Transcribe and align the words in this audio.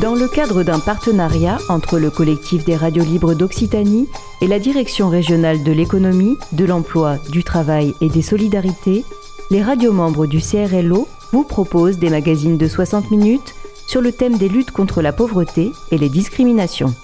Dans 0.00 0.14
le 0.14 0.28
cadre 0.28 0.62
d'un 0.62 0.78
partenariat 0.78 1.58
entre 1.68 1.98
le 1.98 2.10
collectif 2.10 2.64
des 2.64 2.74
radios 2.74 3.04
libres 3.04 3.34
d'Occitanie 3.34 4.08
et 4.40 4.46
la 4.46 4.58
direction 4.58 5.10
régionale 5.10 5.62
de 5.62 5.72
l'économie, 5.72 6.38
de 6.52 6.64
l'emploi, 6.64 7.18
du 7.28 7.44
travail 7.44 7.94
et 8.00 8.08
des 8.08 8.22
solidarités, 8.22 9.04
les 9.50 9.62
radios 9.62 9.92
membres 9.92 10.26
du 10.26 10.38
CRLO 10.38 11.06
vous 11.32 11.44
proposent 11.44 11.98
des 11.98 12.08
magazines 12.08 12.56
de 12.56 12.66
60 12.66 13.10
minutes 13.10 13.54
sur 13.86 14.00
le 14.00 14.10
thème 14.10 14.38
des 14.38 14.48
luttes 14.48 14.70
contre 14.70 15.02
la 15.02 15.12
pauvreté 15.12 15.70
et 15.90 15.98
les 15.98 16.08
discriminations. 16.08 16.94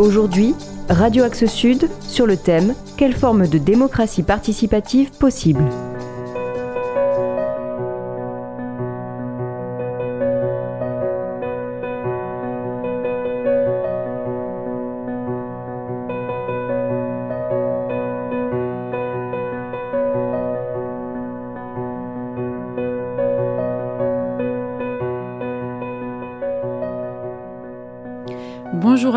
Aujourd'hui, 0.00 0.52
Radio 0.88 1.22
Axe 1.22 1.46
Sud 1.46 1.88
sur 2.00 2.26
le 2.26 2.36
thème 2.36 2.74
Quelle 2.96 3.14
forme 3.14 3.46
de 3.46 3.58
démocratie 3.58 4.24
participative 4.24 5.10
possible? 5.12 5.64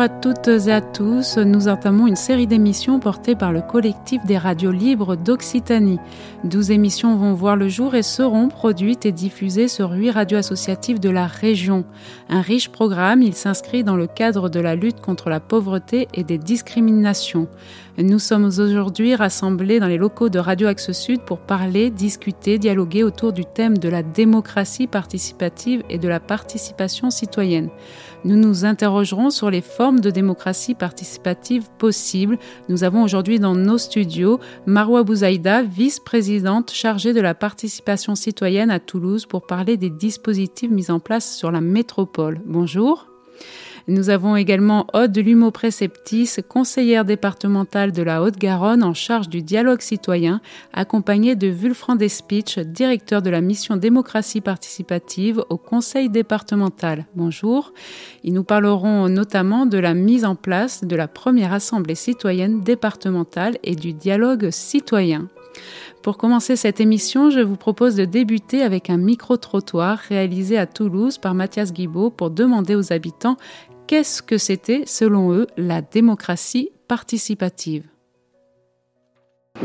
Bonjour 0.00 0.14
à 0.14 0.19
toutes 0.20 0.48
et 0.48 0.70
à 0.70 0.80
tous. 0.82 1.38
Nous 1.38 1.68
entamons 1.68 2.06
une 2.06 2.16
série 2.16 2.46
d'émissions 2.46 3.00
portées 3.00 3.34
par 3.34 3.52
le 3.52 3.62
collectif 3.62 4.22
des 4.26 4.36
radios 4.36 4.70
libres 4.70 5.16
d'Occitanie. 5.16 5.98
Douze 6.44 6.70
émissions 6.70 7.16
vont 7.16 7.32
voir 7.32 7.56
le 7.56 7.68
jour 7.68 7.94
et 7.94 8.02
seront 8.02 8.48
produites 8.48 9.06
et 9.06 9.12
diffusées 9.12 9.68
sur 9.68 9.92
huit 9.92 10.10
radios 10.10 10.38
associatives 10.38 11.00
de 11.00 11.08
la 11.08 11.26
région. 11.26 11.84
Un 12.28 12.42
riche 12.42 12.68
programme, 12.68 13.22
il 13.22 13.34
s'inscrit 13.34 13.82
dans 13.82 13.96
le 13.96 14.06
cadre 14.06 14.50
de 14.50 14.60
la 14.60 14.74
lutte 14.74 15.00
contre 15.00 15.30
la 15.30 15.40
pauvreté 15.40 16.06
et 16.12 16.24
des 16.24 16.38
discriminations. 16.38 17.48
Nous 17.98 18.18
sommes 18.18 18.44
aujourd'hui 18.44 19.14
rassemblés 19.14 19.80
dans 19.80 19.86
les 19.86 19.98
locaux 19.98 20.28
de 20.28 20.38
Radio 20.38 20.68
Axe 20.68 20.92
Sud 20.92 21.20
pour 21.22 21.38
parler, 21.38 21.90
discuter, 21.90 22.58
dialoguer 22.58 23.04
autour 23.04 23.32
du 23.32 23.44
thème 23.44 23.76
de 23.76 23.88
la 23.88 24.02
démocratie 24.02 24.86
participative 24.86 25.82
et 25.90 25.98
de 25.98 26.08
la 26.08 26.20
participation 26.20 27.10
citoyenne. 27.10 27.68
Nous 28.24 28.36
nous 28.36 28.64
interrogerons 28.64 29.30
sur 29.30 29.50
les 29.50 29.60
formes 29.60 30.00
de 30.00 30.09
démocratie 30.10 30.74
participative 30.74 31.68
possibles. 31.78 32.38
Nous 32.68 32.84
avons 32.84 33.02
aujourd'hui 33.02 33.38
dans 33.38 33.54
nos 33.54 33.78
studios 33.78 34.40
Marwa 34.66 35.02
Bouzaïda, 35.02 35.62
vice-présidente 35.62 36.70
chargée 36.72 37.12
de 37.12 37.20
la 37.20 37.34
participation 37.34 38.14
citoyenne 38.14 38.70
à 38.70 38.80
Toulouse 38.80 39.26
pour 39.26 39.46
parler 39.46 39.76
des 39.76 39.90
dispositifs 39.90 40.70
mis 40.70 40.90
en 40.90 41.00
place 41.00 41.36
sur 41.36 41.50
la 41.50 41.60
métropole. 41.60 42.40
Bonjour. 42.46 43.09
Nous 43.88 44.10
avons 44.10 44.36
également 44.36 44.86
Aude 44.92 45.16
Lumo 45.16 45.50
Préceptis, 45.50 46.28
conseillère 46.48 47.04
départementale 47.04 47.92
de 47.92 48.02
la 48.02 48.22
Haute-Garonne 48.22 48.84
en 48.84 48.94
charge 48.94 49.28
du 49.28 49.42
dialogue 49.42 49.80
citoyen, 49.80 50.40
accompagnée 50.72 51.34
de 51.34 51.48
Vulfran 51.48 51.96
Despitch, 51.96 52.58
directeur 52.58 53.22
de 53.22 53.30
la 53.30 53.40
mission 53.40 53.76
démocratie 53.76 54.40
participative 54.40 55.42
au 55.48 55.56
conseil 55.56 56.08
départemental. 56.08 57.06
Bonjour. 57.14 57.72
Ils 58.22 58.34
nous 58.34 58.44
parleront 58.44 59.08
notamment 59.08 59.66
de 59.66 59.78
la 59.78 59.94
mise 59.94 60.24
en 60.24 60.34
place 60.34 60.84
de 60.84 60.96
la 60.96 61.08
première 61.08 61.52
assemblée 61.52 61.94
citoyenne 61.94 62.60
départementale 62.62 63.58
et 63.64 63.74
du 63.74 63.92
dialogue 63.92 64.50
citoyen. 64.50 65.28
Pour 66.02 66.16
commencer 66.16 66.56
cette 66.56 66.80
émission, 66.80 67.28
je 67.28 67.40
vous 67.40 67.56
propose 67.56 67.94
de 67.94 68.06
débuter 68.06 68.62
avec 68.62 68.88
un 68.88 68.96
micro-trottoir 68.96 69.98
réalisé 69.98 70.56
à 70.56 70.66
Toulouse 70.66 71.18
par 71.18 71.34
Mathias 71.34 71.74
Guibaud 71.74 72.08
pour 72.08 72.30
demander 72.30 72.74
aux 72.74 72.90
habitants 72.90 73.36
qu'est-ce 73.86 74.22
que 74.22 74.38
c'était, 74.38 74.84
selon 74.86 75.32
eux, 75.34 75.46
la 75.58 75.82
démocratie 75.82 76.70
participative 76.88 77.89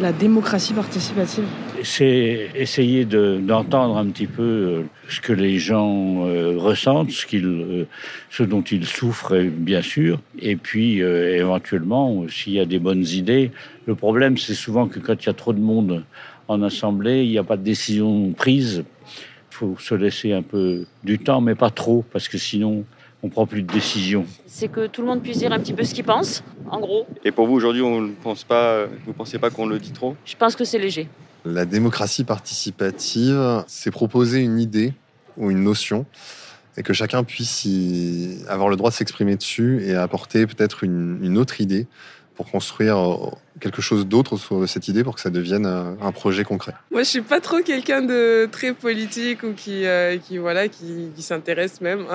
La 0.02 0.12
démocratie 0.12 0.74
participative 0.74 1.46
C'est 1.84 2.50
essayer 2.54 3.06
d'entendre 3.06 3.96
un 3.96 4.08
petit 4.08 4.28
peu 4.28 4.42
euh, 4.44 4.84
ce 5.08 5.22
que 5.22 5.32
les 5.32 5.58
gens 5.58 6.28
euh, 6.28 6.58
ressentent, 6.58 7.12
ce, 7.12 7.26
euh, 7.36 7.86
ce, 8.30 8.44
dont 8.44 8.62
ils 8.62 8.86
souffrent, 8.86 9.42
bien 9.42 9.82
sûr, 9.82 10.20
et 10.40 10.58
puis 10.58 11.00
éventuellement, 11.00 12.26
s'il 12.28 12.54
y 12.54 12.60
a 12.60 12.66
des 12.66 12.80
bonnes 12.80 13.06
idées. 13.06 13.52
Le 13.86 13.96
problème, 13.96 14.38
c'est 14.38 14.54
souvent 14.54 14.88
que 14.90 15.00
quand 15.00 15.24
il 15.24 15.28
y 15.28 15.30
a 15.30 15.34
trop 15.34 15.54
de 15.54 15.62
monde 15.62 16.04
en 16.50 16.62
assemblée, 16.62 17.24
il 17.24 17.30
n'y 17.30 17.38
a 17.38 17.44
pas 17.44 17.56
de 17.56 17.64
décision 17.64 18.32
prise. 18.32 18.84
Il 19.52 19.56
faut 19.56 19.78
se 19.80 19.96
laisser 19.96 20.34
un 20.34 20.42
peu 20.42 20.86
du 21.06 21.20
temps, 21.20 21.40
mais 21.40 21.56
pas 21.56 21.70
trop, 21.70 22.04
parce 22.12 22.28
que 22.28 22.38
sinon, 22.38 22.84
on 23.26 23.30
prend 23.30 23.48
plus 23.48 23.64
de 23.64 23.74
décisions. 23.74 24.26
C'est 24.46 24.68
que 24.68 24.86
tout 24.86 25.02
le 25.02 25.08
monde 25.08 25.24
puisse 25.24 25.40
dire 25.40 25.52
un 25.52 25.60
petit 25.60 25.74
peu 25.74 25.84
ce 25.84 25.96
qu'il 25.96 26.04
pense, 26.04 26.44
en 26.70 26.80
gros. 26.80 27.08
Et 27.24 27.32
pour 27.32 27.48
vous 27.48 27.54
aujourd'hui, 27.54 27.82
on 27.82 28.02
ne 28.02 28.12
pense 28.12 28.44
pas, 28.44 28.86
vous 29.06 29.14
pensez 29.14 29.40
pas 29.40 29.50
qu'on 29.50 29.66
le 29.66 29.80
dit 29.80 29.92
trop? 29.92 30.16
Je 30.26 30.36
pense 30.36 30.56
que 30.56 30.64
c'est 30.64 30.78
léger. 30.78 31.10
La 31.44 31.66
démocratie 31.66 32.24
participative, 32.24 33.64
c'est 33.66 33.90
proposer 33.90 34.42
une 34.42 34.60
idée 34.60 34.94
ou 35.38 35.50
une 35.50 35.64
notion 35.64 36.06
et 36.78 36.84
que 36.84 36.94
chacun 36.94 37.24
puisse 37.24 37.66
y 37.66 38.38
avoir 38.48 38.70
le 38.70 38.76
droit 38.76 38.92
de 38.92 38.96
s'exprimer 38.96 39.36
dessus 39.36 39.84
et 39.84 39.96
apporter 39.96 40.46
peut-être 40.46 40.84
une, 40.84 41.18
une 41.24 41.40
autre 41.40 41.62
idée 41.62 41.88
pour 42.36 42.52
construire 42.52 42.98
euh, 42.98 43.32
quelque 43.60 43.82
chose 43.82 44.06
d'autre 44.06 44.38
sur 44.38 44.68
cette 44.68 44.88
idée 44.88 45.04
pour 45.04 45.16
que 45.16 45.22
ça 45.22 45.30
devienne 45.30 45.66
euh, 45.66 45.94
un 46.02 46.12
projet 46.12 46.44
concret 46.44 46.74
Moi, 46.92 47.04
je 47.04 47.10
suis 47.10 47.22
pas 47.22 47.40
trop 47.40 47.60
quelqu'un 47.60 48.02
de 48.02 48.48
très 48.52 48.74
politique 48.74 49.44
ou 49.44 49.54
qui, 49.54 49.86
euh, 49.86 50.18
qui 50.18 50.38
voilà, 50.38 50.68
qui, 50.68 51.10
qui 51.16 51.22
s'intéresse 51.22 51.82
même. 51.82 52.06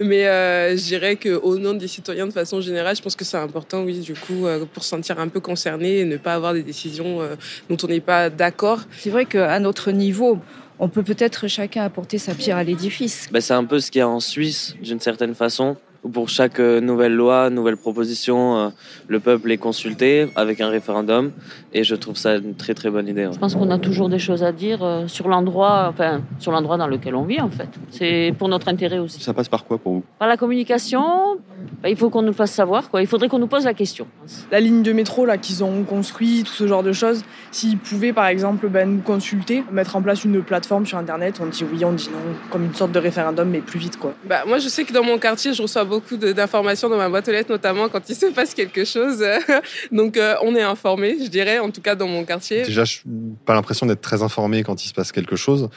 Mais 0.00 0.26
euh, 0.26 0.76
je 0.76 0.82
dirais 0.82 1.16
qu'au 1.16 1.56
nom 1.58 1.74
des 1.74 1.88
citoyens 1.88 2.26
de 2.26 2.32
façon 2.32 2.60
générale, 2.60 2.96
je 2.96 3.02
pense 3.02 3.16
que 3.16 3.24
c'est 3.24 3.36
important, 3.36 3.82
oui, 3.82 4.00
du 4.00 4.14
coup, 4.14 4.46
pour 4.72 4.82
se 4.82 4.90
sentir 4.90 5.18
un 5.20 5.28
peu 5.28 5.40
concerné 5.40 6.00
et 6.00 6.04
ne 6.04 6.16
pas 6.16 6.34
avoir 6.34 6.52
des 6.54 6.62
décisions 6.62 7.20
dont 7.68 7.76
on 7.82 7.86
n'est 7.86 8.00
pas 8.00 8.30
d'accord. 8.30 8.80
C'est 8.98 9.10
vrai 9.10 9.26
qu'à 9.26 9.58
notre 9.58 9.90
niveau, 9.92 10.38
on 10.78 10.88
peut 10.88 11.02
peut-être 11.02 11.48
chacun 11.48 11.84
apporter 11.84 12.18
sa 12.18 12.34
pierre 12.34 12.56
à 12.56 12.64
l'édifice. 12.64 13.28
Ben, 13.30 13.40
c'est 13.40 13.54
un 13.54 13.64
peu 13.64 13.78
ce 13.78 13.90
qu'il 13.90 14.00
y 14.00 14.02
a 14.02 14.08
en 14.08 14.20
Suisse, 14.20 14.74
d'une 14.82 15.00
certaine 15.00 15.34
façon 15.34 15.76
pour 16.10 16.28
chaque 16.28 16.58
euh, 16.58 16.80
nouvelle 16.80 17.14
loi, 17.14 17.50
nouvelle 17.50 17.76
proposition, 17.76 18.56
euh, 18.56 18.68
le 19.06 19.20
peuple 19.20 19.52
est 19.52 19.58
consulté 19.58 20.28
avec 20.34 20.60
un 20.60 20.68
référendum 20.68 21.30
et 21.72 21.84
je 21.84 21.94
trouve 21.94 22.16
ça 22.16 22.36
une 22.36 22.54
très 22.54 22.74
très 22.74 22.90
bonne 22.90 23.06
idée. 23.08 23.28
Je 23.32 23.38
pense 23.38 23.54
qu'on 23.54 23.70
a 23.70 23.78
toujours 23.78 24.08
des 24.08 24.18
choses 24.18 24.42
à 24.42 24.52
dire 24.52 24.82
euh, 24.82 25.06
sur 25.06 25.28
l'endroit, 25.28 25.86
enfin 25.88 26.22
sur 26.38 26.50
l'endroit 26.50 26.76
dans 26.76 26.88
lequel 26.88 27.14
on 27.14 27.24
vit 27.24 27.40
en 27.40 27.50
fait. 27.50 27.68
C'est 27.90 28.34
pour 28.38 28.48
notre 28.48 28.68
intérêt 28.68 28.98
aussi. 28.98 29.20
Ça 29.22 29.32
passe 29.32 29.48
par 29.48 29.64
quoi 29.64 29.78
pour 29.78 29.92
vous? 29.92 30.04
Par 30.18 30.28
la 30.28 30.36
communication. 30.36 31.38
Bah, 31.82 31.88
il 31.88 31.96
faut 31.96 32.10
qu'on 32.10 32.22
nous 32.22 32.28
le 32.28 32.34
fasse 32.34 32.52
savoir. 32.52 32.90
Quoi. 32.90 33.02
Il 33.02 33.06
faudrait 33.06 33.28
qu'on 33.28 33.38
nous 33.38 33.46
pose 33.46 33.64
la 33.64 33.74
question. 33.74 34.06
La 34.50 34.60
ligne 34.60 34.82
de 34.82 34.92
métro 34.92 35.24
là 35.24 35.38
qu'ils 35.38 35.62
ont 35.62 35.84
construit, 35.84 36.42
tout 36.44 36.52
ce 36.52 36.66
genre 36.66 36.82
de 36.82 36.92
choses. 36.92 37.22
S'ils 37.52 37.78
pouvaient 37.78 38.12
par 38.12 38.26
exemple 38.26 38.68
ben, 38.68 38.96
nous 38.96 39.02
consulter, 39.02 39.62
mettre 39.70 39.94
en 39.94 40.02
place 40.02 40.24
une 40.24 40.42
plateforme 40.42 40.84
sur 40.84 40.98
internet, 40.98 41.40
on 41.40 41.46
dit 41.46 41.64
oui, 41.70 41.84
on 41.84 41.92
dit 41.92 42.08
non, 42.12 42.18
comme 42.50 42.64
une 42.64 42.74
sorte 42.74 42.92
de 42.92 42.98
référendum 42.98 43.48
mais 43.48 43.60
plus 43.60 43.78
vite 43.78 43.98
quoi. 43.98 44.14
Bah, 44.24 44.42
moi 44.46 44.58
je 44.58 44.68
sais 44.68 44.84
que 44.84 44.92
dans 44.92 45.04
mon 45.04 45.18
quartier, 45.18 45.52
je 45.52 45.62
reçois 45.62 45.84
beaucoup 45.92 46.16
d'informations 46.16 46.88
dans 46.88 46.96
ma 46.96 47.10
boîte 47.10 47.28
aux 47.28 47.32
lettres, 47.32 47.50
notamment 47.50 47.90
quand 47.90 48.08
il 48.08 48.14
se 48.14 48.26
passe 48.26 48.54
quelque 48.54 48.84
chose. 48.86 49.22
Donc, 49.92 50.16
euh, 50.16 50.36
on 50.42 50.56
est 50.56 50.62
informé, 50.62 51.18
je 51.22 51.28
dirais, 51.28 51.58
en 51.58 51.70
tout 51.70 51.82
cas 51.82 51.94
dans 51.94 52.08
mon 52.08 52.24
quartier. 52.24 52.62
Déjà, 52.62 52.84
je 52.84 53.00
n'ai 53.04 53.34
pas 53.44 53.52
l'impression 53.52 53.84
d'être 53.84 54.00
très 54.00 54.22
informé 54.22 54.62
quand 54.62 54.82
il 54.82 54.88
se 54.88 54.94
passe 54.94 55.12
quelque 55.12 55.36
chose. 55.36 55.68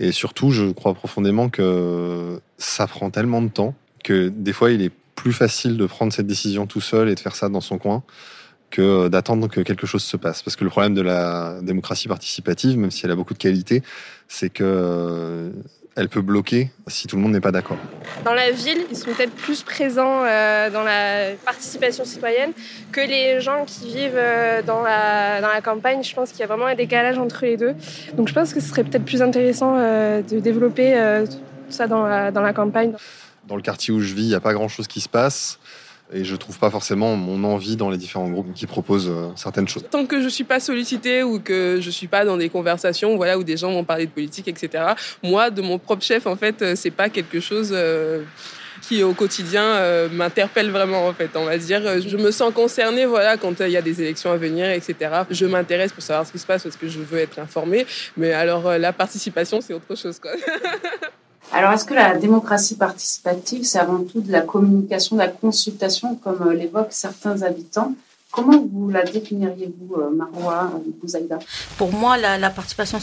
Et 0.00 0.10
surtout, 0.10 0.52
je 0.52 0.70
crois 0.70 0.94
profondément 0.94 1.50
que 1.50 2.40
ça 2.56 2.86
prend 2.86 3.10
tellement 3.10 3.42
de 3.42 3.48
temps 3.48 3.74
que 4.02 4.28
des 4.28 4.54
fois, 4.54 4.70
il 4.70 4.80
est 4.80 4.92
plus 5.14 5.34
facile 5.34 5.76
de 5.76 5.84
prendre 5.84 6.14
cette 6.14 6.26
décision 6.26 6.66
tout 6.66 6.80
seul 6.80 7.10
et 7.10 7.14
de 7.14 7.20
faire 7.20 7.36
ça 7.36 7.50
dans 7.50 7.60
son 7.60 7.76
coin 7.76 8.02
que 8.70 9.08
d'attendre 9.08 9.48
que 9.48 9.60
quelque 9.60 9.86
chose 9.86 10.02
se 10.02 10.16
passe. 10.16 10.42
Parce 10.42 10.56
que 10.56 10.64
le 10.64 10.70
problème 10.70 10.94
de 10.94 11.02
la 11.02 11.58
démocratie 11.60 12.08
participative, 12.08 12.78
même 12.78 12.90
si 12.90 13.04
elle 13.04 13.10
a 13.10 13.16
beaucoup 13.16 13.34
de 13.34 13.38
qualités, 13.38 13.82
c'est 14.28 14.50
que 14.50 15.52
elle 15.98 16.08
peut 16.08 16.22
bloquer 16.22 16.70
si 16.86 17.08
tout 17.08 17.16
le 17.16 17.22
monde 17.22 17.32
n'est 17.32 17.40
pas 17.40 17.50
d'accord. 17.50 17.76
Dans 18.24 18.32
la 18.32 18.52
ville, 18.52 18.86
ils 18.88 18.96
sont 18.96 19.12
peut-être 19.12 19.32
plus 19.32 19.64
présents 19.64 20.22
euh, 20.22 20.70
dans 20.70 20.84
la 20.84 21.32
participation 21.44 22.04
citoyenne 22.04 22.52
que 22.92 23.00
les 23.00 23.40
gens 23.40 23.64
qui 23.66 23.88
vivent 23.88 24.12
euh, 24.14 24.62
dans, 24.62 24.82
la, 24.82 25.40
dans 25.40 25.48
la 25.48 25.60
campagne. 25.60 26.04
Je 26.04 26.14
pense 26.14 26.30
qu'il 26.30 26.38
y 26.38 26.44
a 26.44 26.46
vraiment 26.46 26.66
un 26.66 26.76
décalage 26.76 27.18
entre 27.18 27.44
les 27.44 27.56
deux. 27.56 27.74
Donc 28.14 28.28
je 28.28 28.32
pense 28.32 28.54
que 28.54 28.60
ce 28.60 28.68
serait 28.68 28.84
peut-être 28.84 29.04
plus 29.04 29.22
intéressant 29.22 29.74
euh, 29.76 30.22
de 30.22 30.38
développer 30.38 30.94
tout 31.28 31.72
ça 31.72 31.88
dans 31.88 32.06
la, 32.06 32.30
dans 32.30 32.42
la 32.42 32.52
campagne. 32.52 32.92
Dans 33.48 33.56
le 33.56 33.62
quartier 33.62 33.92
où 33.92 34.00
je 34.00 34.14
vis, 34.14 34.22
il 34.22 34.28
n'y 34.28 34.34
a 34.34 34.40
pas 34.40 34.52
grand-chose 34.52 34.86
qui 34.86 35.00
se 35.00 35.08
passe 35.08 35.58
et 36.12 36.24
je 36.24 36.36
trouve 36.36 36.58
pas 36.58 36.70
forcément 36.70 37.16
mon 37.16 37.44
envie 37.44 37.76
dans 37.76 37.90
les 37.90 37.98
différents 37.98 38.28
groupes 38.28 38.52
qui 38.54 38.66
proposent 38.66 39.08
euh, 39.08 39.28
certaines 39.36 39.68
choses. 39.68 39.84
Tant 39.90 40.06
que 40.06 40.22
je 40.22 40.28
suis 40.28 40.44
pas 40.44 40.60
sollicité 40.60 41.22
ou 41.22 41.38
que 41.38 41.78
je 41.80 41.90
suis 41.90 42.06
pas 42.06 42.24
dans 42.24 42.36
des 42.36 42.48
conversations, 42.48 43.16
voilà, 43.16 43.38
où 43.38 43.44
des 43.44 43.56
gens 43.56 43.72
vont 43.72 43.84
parler 43.84 44.06
de 44.06 44.10
politique, 44.10 44.48
etc. 44.48 44.84
Moi, 45.22 45.50
de 45.50 45.60
mon 45.60 45.78
propre 45.78 46.02
chef, 46.02 46.26
en 46.26 46.36
fait, 46.36 46.62
euh, 46.62 46.74
c'est 46.76 46.90
pas 46.90 47.08
quelque 47.08 47.40
chose. 47.40 47.70
Euh, 47.72 48.22
qui 48.80 49.02
au 49.02 49.12
quotidien 49.12 50.08
m'interpelle 50.12 50.70
vraiment 50.70 51.08
en 51.08 51.12
fait 51.12 51.30
on 51.34 51.44
va 51.44 51.58
dire 51.58 52.00
je 52.00 52.16
me 52.16 52.30
sens 52.30 52.54
concernée 52.54 53.06
voilà 53.06 53.36
quand 53.36 53.58
il 53.58 53.70
y 53.70 53.76
a 53.76 53.82
des 53.82 54.00
élections 54.00 54.30
à 54.30 54.36
venir 54.36 54.70
etc 54.70 55.22
je 55.32 55.46
m'intéresse 55.46 55.92
pour 55.92 56.02
savoir 56.02 56.24
ce 56.24 56.30
qui 56.30 56.38
se 56.38 56.46
passe 56.46 56.62
parce 56.62 56.76
que 56.76 56.86
je 56.86 57.00
veux 57.00 57.18
être 57.18 57.40
informée 57.40 57.84
mais 58.16 58.32
alors 58.32 58.78
la 58.78 58.92
participation 58.92 59.60
c'est 59.60 59.74
autre 59.74 59.96
chose 59.96 60.20
quoi 60.20 60.30
Alors, 61.52 61.72
est-ce 61.72 61.84
que 61.84 61.94
la 61.94 62.16
démocratie 62.16 62.76
participative, 62.76 63.64
c'est 63.64 63.78
avant 63.78 64.04
tout 64.04 64.20
de 64.20 64.30
la 64.30 64.42
communication, 64.42 65.16
de 65.16 65.22
la 65.22 65.28
consultation, 65.28 66.14
comme 66.16 66.48
euh, 66.48 66.54
l'évoquent 66.54 66.92
certains 66.92 67.42
habitants? 67.42 67.94
Comment 68.30 68.62
vous 68.70 68.90
la 68.90 69.04
définiriez-vous, 69.04 69.94
euh, 69.94 70.10
Marois 70.10 70.70
ou 71.02 71.08
Zaïda 71.08 71.38
Pour 71.78 71.92
moi, 71.92 72.18
la, 72.18 72.50
participation 72.50 72.98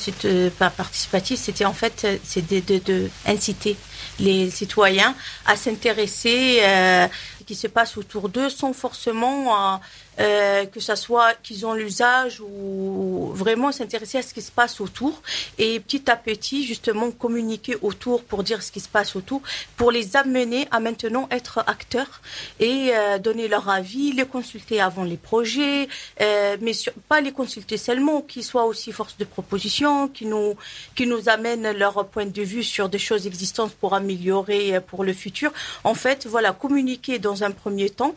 participative, 0.59 1.37
c'était 1.37 1.65
en 1.65 1.73
fait 1.73 2.05
c'est 2.23 2.45
de, 2.47 3.09
inciter 3.25 3.75
les 4.19 4.51
citoyens 4.51 5.15
à 5.47 5.55
s'intéresser 5.55 6.61
à 6.63 7.09
ce 7.39 7.43
qui 7.43 7.55
se 7.55 7.67
passe 7.67 7.97
autour 7.97 8.29
d'eux 8.29 8.49
sans 8.49 8.73
forcément 8.73 9.73
euh, 9.73 9.77
que 10.17 10.79
ça 10.79 10.95
soit 10.95 11.33
qu'ils 11.43 11.65
ont 11.65 11.73
l'usage 11.73 12.41
ou 12.41 13.31
vraiment 13.33 13.71
s'intéresser 13.71 14.17
à 14.19 14.21
ce 14.21 14.33
qui 14.33 14.41
se 14.41 14.51
passe 14.51 14.79
autour 14.79 15.21
et 15.57 15.79
petit 15.79 16.09
à 16.09 16.15
petit 16.15 16.65
justement 16.65 17.11
communiquer 17.11 17.77
autour 17.81 18.23
pour 18.23 18.43
dire 18.43 18.63
ce 18.63 18.71
qui 18.71 18.79
se 18.79 18.89
passe 18.89 19.15
autour 19.15 19.41
pour 19.77 19.91
les 19.91 20.15
amener 20.15 20.67
à 20.71 20.79
maintenant 20.79 21.27
être 21.31 21.63
acteurs 21.67 22.21
et 22.59 22.91
euh, 22.93 23.17
donner 23.19 23.47
leur 23.47 23.69
avis, 23.69 24.11
les 24.13 24.25
consulter 24.25 24.79
avant 24.81 25.03
les 25.03 25.17
projets, 25.17 25.87
euh, 26.21 26.57
mais 26.61 26.73
pas 27.09 27.21
les 27.21 27.31
consulter 27.31 27.77
seulement, 27.77 28.21
qu'ils 28.21 28.43
soient 28.43 28.65
aussi 28.65 28.91
force 28.91 29.17
de 29.17 29.25
proposition, 29.25 30.07
qui 30.07 30.25
nous 30.25 30.55
qui 30.95 31.07
nous 31.07 31.29
amènent 31.29 31.71
leur 31.71 32.05
point 32.07 32.25
de 32.25 32.41
vue 32.41 32.63
sur 32.63 32.89
des 32.89 32.99
choses 32.99 33.27
existantes 33.27 33.73
pour 33.73 33.93
améliorer 33.93 34.79
pour 34.81 35.03
le 35.03 35.13
futur. 35.13 35.51
En 35.83 35.93
fait, 35.93 36.25
voilà, 36.27 36.51
communiquer 36.53 37.19
dans 37.19 37.43
un 37.43 37.51
premier 37.51 37.89
temps 37.89 38.15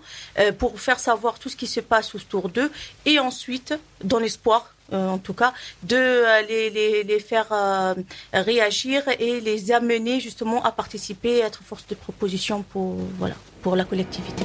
pour 0.59 0.81
faire 0.81 1.01
savoir 1.01 1.39
tout 1.39 1.49
ce 1.49 1.57
qui 1.57 1.67
se 1.67 1.81
passe 1.89 2.15
autour 2.15 2.49
d'eux 2.49 2.71
et 3.07 3.19
ensuite, 3.19 3.75
dans 4.05 4.19
l'espoir 4.19 4.75
euh, 4.93 5.09
en 5.09 5.19
tout 5.19 5.35
cas, 5.35 5.53
de 5.83 5.97
euh, 5.97 6.43
les, 6.43 7.21
faire 7.21 7.49
euh, 7.53 7.95
réagir 8.33 9.03
et 9.19 9.41
les 9.41 9.71
amener 9.71 10.19
justement 10.19 10.65
à 10.65 10.73
participer, 10.73 11.43
à 11.43 11.47
être 11.49 11.63
force 11.63 11.87
de 11.89 11.95
proposition 11.95 12.65
pour 13.63 13.77
la 13.77 13.85
collectivité. 13.85 14.45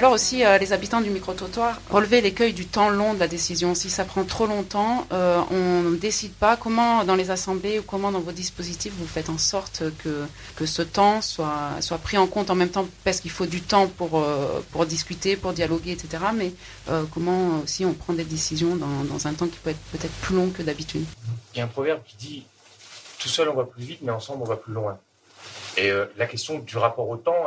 L'heure 0.00 0.12
aussi, 0.12 0.44
euh, 0.44 0.58
les 0.58 0.72
habitants 0.72 1.00
du 1.00 1.10
micro-trottoir 1.10 1.80
relevaient 1.90 2.20
l'écueil 2.20 2.52
du 2.52 2.66
temps 2.66 2.90
long 2.90 3.14
de 3.14 3.18
la 3.18 3.28
décision. 3.28 3.74
Si 3.74 3.90
ça 3.90 4.04
prend 4.04 4.24
trop 4.24 4.46
longtemps, 4.46 5.06
euh, 5.12 5.40
on 5.50 5.82
ne 5.90 5.96
décide 5.96 6.32
pas. 6.32 6.56
Comment, 6.56 7.04
dans 7.04 7.16
les 7.16 7.30
assemblées 7.30 7.78
ou 7.78 7.82
comment 7.82 8.12
dans 8.12 8.20
vos 8.20 8.32
dispositifs, 8.32 8.92
vous 8.96 9.06
faites 9.06 9.28
en 9.30 9.38
sorte 9.38 9.82
que, 9.98 10.26
que 10.56 10.66
ce 10.66 10.82
temps 10.82 11.22
soit, 11.22 11.80
soit 11.80 11.98
pris 11.98 12.18
en 12.18 12.26
compte 12.26 12.50
en 12.50 12.54
même 12.54 12.70
temps? 12.70 12.86
Parce 13.04 13.20
qu'il 13.20 13.30
faut 13.30 13.46
du 13.46 13.62
temps 13.62 13.88
pour, 13.88 14.18
euh, 14.18 14.60
pour 14.70 14.86
discuter, 14.86 15.36
pour 15.36 15.52
dialoguer, 15.52 15.92
etc. 15.92 16.24
Mais 16.34 16.52
comment 17.12 17.60
aussi 17.62 17.84
on 17.84 17.92
prend 17.92 18.12
des 18.12 18.24
décisions 18.24 18.76
dans, 18.76 19.04
dans 19.04 19.26
un 19.26 19.34
temps 19.34 19.46
qui 19.46 19.58
peut 19.58 19.70
être 19.70 19.80
peut-être 19.92 20.14
plus 20.22 20.36
long 20.36 20.50
que 20.50 20.62
d'habitude? 20.62 21.04
Il 21.54 21.58
y 21.58 21.60
a 21.60 21.64
un 21.64 21.68
proverbe 21.68 22.00
qui 22.04 22.16
dit 22.16 22.46
Tout 23.18 23.28
seul 23.28 23.48
on 23.48 23.54
va 23.54 23.64
plus 23.64 23.82
vite, 23.82 24.00
mais 24.02 24.12
ensemble 24.12 24.42
on 24.42 24.46
va 24.46 24.56
plus 24.56 24.72
loin. 24.72 24.98
Et 25.76 25.90
euh, 25.90 26.06
la 26.16 26.26
question 26.26 26.58
du 26.58 26.76
rapport 26.76 27.08
au 27.08 27.16
temps, 27.16 27.46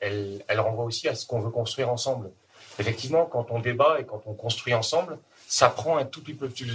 elle, 0.00 0.60
renvoie 0.60 0.84
aussi 0.84 1.08
à 1.08 1.14
ce 1.14 1.26
qu'on 1.26 1.40
veut 1.40 1.50
construire 1.50 1.90
ensemble. 1.90 2.30
Effectivement, 2.78 3.26
quand 3.26 3.50
on 3.50 3.60
débat 3.60 3.98
et 4.00 4.04
quand 4.04 4.22
on 4.26 4.34
construit 4.34 4.74
ensemble, 4.74 5.18
ça 5.46 5.68
prend 5.68 5.96
un 5.96 6.04
tout 6.04 6.22
petit 6.22 6.34
peu 6.34 6.48
plus 6.48 6.74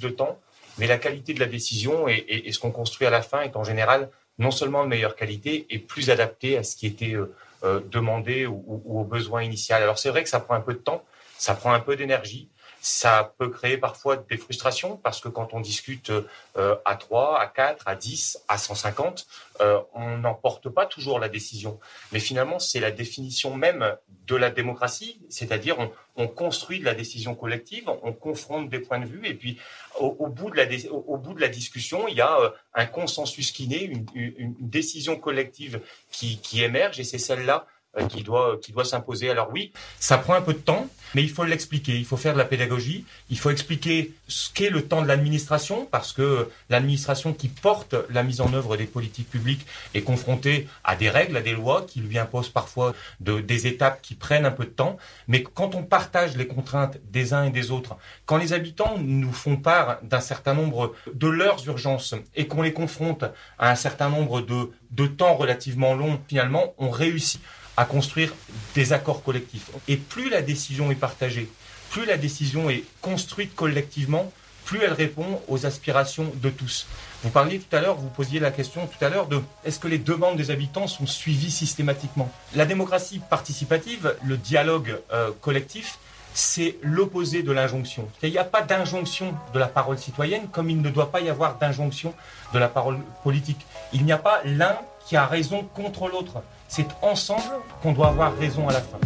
de, 0.00 0.08
temps, 0.08 0.38
mais 0.78 0.86
la 0.86 0.98
qualité 0.98 1.34
de 1.34 1.40
la 1.40 1.46
décision 1.46 2.08
et, 2.08 2.50
ce 2.50 2.58
qu'on 2.58 2.70
construit 2.70 3.06
à 3.06 3.10
la 3.10 3.20
fin 3.20 3.42
est 3.42 3.56
en 3.56 3.64
général 3.64 4.08
non 4.38 4.50
seulement 4.50 4.82
de 4.82 4.88
meilleure 4.88 5.14
qualité 5.14 5.66
et 5.70 5.78
plus 5.78 6.10
adapté 6.10 6.56
à 6.56 6.64
ce 6.64 6.74
qui 6.74 6.86
était 6.86 7.14
euh, 7.14 7.32
euh, 7.62 7.80
demandé 7.90 8.46
ou, 8.46 8.64
ou, 8.66 9.00
aux 9.00 9.04
besoins 9.04 9.42
initial. 9.42 9.82
Alors 9.82 9.98
c'est 9.98 10.08
vrai 10.08 10.24
que 10.24 10.28
ça 10.28 10.40
prend 10.40 10.54
un 10.54 10.60
peu 10.60 10.72
de 10.72 10.78
temps, 10.78 11.04
ça 11.38 11.54
prend 11.54 11.72
un 11.72 11.80
peu 11.80 11.94
d'énergie, 11.94 12.48
ça 12.84 13.34
peut 13.38 13.48
créer 13.48 13.78
parfois 13.78 14.18
des 14.18 14.36
frustrations 14.36 14.98
parce 14.98 15.18
que 15.18 15.30
quand 15.30 15.54
on 15.54 15.60
discute 15.60 16.12
euh, 16.58 16.76
à 16.84 16.96
3, 16.96 17.40
à 17.40 17.46
4, 17.46 17.88
à 17.88 17.94
10, 17.94 18.44
à 18.46 18.58
150, 18.58 19.26
euh, 19.62 19.80
on 19.94 20.18
n'emporte 20.18 20.68
pas 20.68 20.84
toujours 20.84 21.18
la 21.18 21.30
décision. 21.30 21.80
Mais 22.12 22.20
finalement, 22.20 22.58
c'est 22.58 22.80
la 22.80 22.90
définition 22.90 23.56
même 23.56 23.96
de 24.26 24.36
la 24.36 24.50
démocratie, 24.50 25.18
c'est-à-dire 25.30 25.78
on, 26.16 26.28
construit 26.28 26.78
de 26.78 26.84
la 26.84 26.92
décision 26.92 27.34
collective, 27.34 27.88
on 28.02 28.12
confronte 28.12 28.68
des 28.68 28.80
points 28.80 29.00
de 29.00 29.06
vue 29.06 29.26
et 29.26 29.34
puis 29.34 29.58
au, 29.98 30.26
bout, 30.26 30.50
de 30.50 30.56
la, 30.56 30.66
au, 30.90 31.16
bout 31.16 31.32
de 31.32 31.40
la 31.40 31.48
discussion, 31.48 32.06
il 32.06 32.16
y 32.16 32.20
a 32.20 32.38
euh, 32.38 32.50
un 32.74 32.84
consensus 32.84 33.50
qui 33.50 33.66
naît, 33.66 33.84
une, 33.84 34.54
décision 34.60 35.16
collective 35.16 35.80
qui, 36.10 36.38
qui 36.38 36.62
émerge 36.62 37.00
et 37.00 37.04
c'est 37.04 37.18
celle-là 37.18 37.66
qui 38.08 38.22
doit, 38.22 38.58
qui 38.60 38.72
doit 38.72 38.84
s'imposer. 38.84 39.30
Alors 39.30 39.50
oui, 39.52 39.72
ça 39.98 40.18
prend 40.18 40.34
un 40.34 40.40
peu 40.42 40.52
de 40.52 40.58
temps, 40.58 40.88
mais 41.14 41.22
il 41.22 41.30
faut 41.30 41.44
l'expliquer. 41.44 41.96
Il 41.96 42.04
faut 42.04 42.16
faire 42.16 42.32
de 42.32 42.38
la 42.38 42.44
pédagogie. 42.44 43.04
Il 43.30 43.38
faut 43.38 43.50
expliquer 43.50 44.12
ce 44.28 44.50
qu'est 44.52 44.70
le 44.70 44.82
temps 44.82 45.02
de 45.02 45.06
l'administration, 45.06 45.86
parce 45.90 46.12
que 46.12 46.48
l'administration 46.70 47.32
qui 47.32 47.48
porte 47.48 47.94
la 48.10 48.22
mise 48.22 48.40
en 48.40 48.52
œuvre 48.52 48.76
des 48.76 48.86
politiques 48.86 49.30
publiques 49.30 49.66
est 49.94 50.02
confrontée 50.02 50.68
à 50.82 50.96
des 50.96 51.10
règles, 51.10 51.36
à 51.36 51.40
des 51.40 51.52
lois 51.52 51.84
qui 51.86 52.00
lui 52.00 52.18
imposent 52.18 52.48
parfois 52.48 52.94
de, 53.20 53.40
des 53.40 53.66
étapes 53.66 54.02
qui 54.02 54.14
prennent 54.14 54.46
un 54.46 54.50
peu 54.50 54.64
de 54.64 54.70
temps. 54.70 54.96
Mais 55.28 55.42
quand 55.42 55.74
on 55.74 55.82
partage 55.82 56.36
les 56.36 56.46
contraintes 56.46 56.98
des 57.10 57.32
uns 57.32 57.44
et 57.44 57.50
des 57.50 57.70
autres, 57.70 57.96
quand 58.26 58.36
les 58.36 58.52
habitants 58.52 58.98
nous 58.98 59.32
font 59.32 59.56
part 59.56 59.98
d'un 60.02 60.20
certain 60.20 60.54
nombre 60.54 60.94
de 61.12 61.28
leurs 61.28 61.66
urgences 61.66 62.14
et 62.34 62.46
qu'on 62.46 62.62
les 62.62 62.72
confronte 62.72 63.24
à 63.58 63.70
un 63.70 63.76
certain 63.76 64.08
nombre 64.08 64.40
de, 64.40 64.70
de 64.90 65.06
temps 65.06 65.34
relativement 65.34 65.94
long, 65.94 66.20
finalement, 66.28 66.74
on 66.78 66.90
réussit 66.90 67.40
à 67.76 67.84
construire 67.84 68.32
des 68.74 68.92
accords 68.92 69.22
collectifs. 69.22 69.70
Et 69.88 69.96
plus 69.96 70.30
la 70.30 70.42
décision 70.42 70.90
est 70.90 70.96
partagée, 70.96 71.50
plus 71.90 72.06
la 72.06 72.16
décision 72.16 72.70
est 72.70 72.84
construite 73.00 73.54
collectivement, 73.54 74.32
plus 74.64 74.80
elle 74.82 74.92
répond 74.92 75.40
aux 75.48 75.66
aspirations 75.66 76.32
de 76.36 76.50
tous. 76.50 76.86
Vous 77.22 77.30
parliez 77.30 77.58
tout 77.58 77.76
à 77.76 77.80
l'heure, 77.80 77.96
vous 77.96 78.08
posiez 78.08 78.40
la 78.40 78.50
question 78.50 78.86
tout 78.86 79.04
à 79.04 79.08
l'heure 79.08 79.26
de 79.26 79.40
est-ce 79.64 79.78
que 79.78 79.88
les 79.88 79.98
demandes 79.98 80.36
des 80.36 80.50
habitants 80.50 80.86
sont 80.86 81.06
suivies 81.06 81.50
systématiquement? 81.50 82.30
La 82.54 82.64
démocratie 82.64 83.20
participative, 83.30 84.16
le 84.24 84.36
dialogue 84.36 84.98
euh, 85.12 85.30
collectif, 85.40 85.98
c'est 86.34 86.76
l'opposé 86.82 87.42
de 87.42 87.52
l'injonction. 87.52 88.08
Il 88.22 88.30
n'y 88.30 88.38
a 88.38 88.44
pas 88.44 88.60
d'injonction 88.60 89.34
de 89.54 89.58
la 89.58 89.68
parole 89.68 89.98
citoyenne 89.98 90.48
comme 90.48 90.68
il 90.68 90.82
ne 90.82 90.90
doit 90.90 91.10
pas 91.10 91.20
y 91.20 91.30
avoir 91.30 91.56
d'injonction 91.56 92.12
de 92.52 92.58
la 92.58 92.68
parole 92.68 92.98
politique. 93.22 93.64
Il 93.92 94.04
n'y 94.04 94.12
a 94.12 94.18
pas 94.18 94.40
l'un 94.44 94.76
qui 95.06 95.16
a 95.16 95.26
raison 95.26 95.64
contre 95.74 96.08
l'autre. 96.08 96.42
C'est 96.68 96.88
ensemble 97.02 97.42
qu'on 97.82 97.92
doit 97.92 98.08
avoir 98.08 98.36
raison 98.36 98.68
à 98.68 98.72
la 98.72 98.80
fin. 98.80 98.98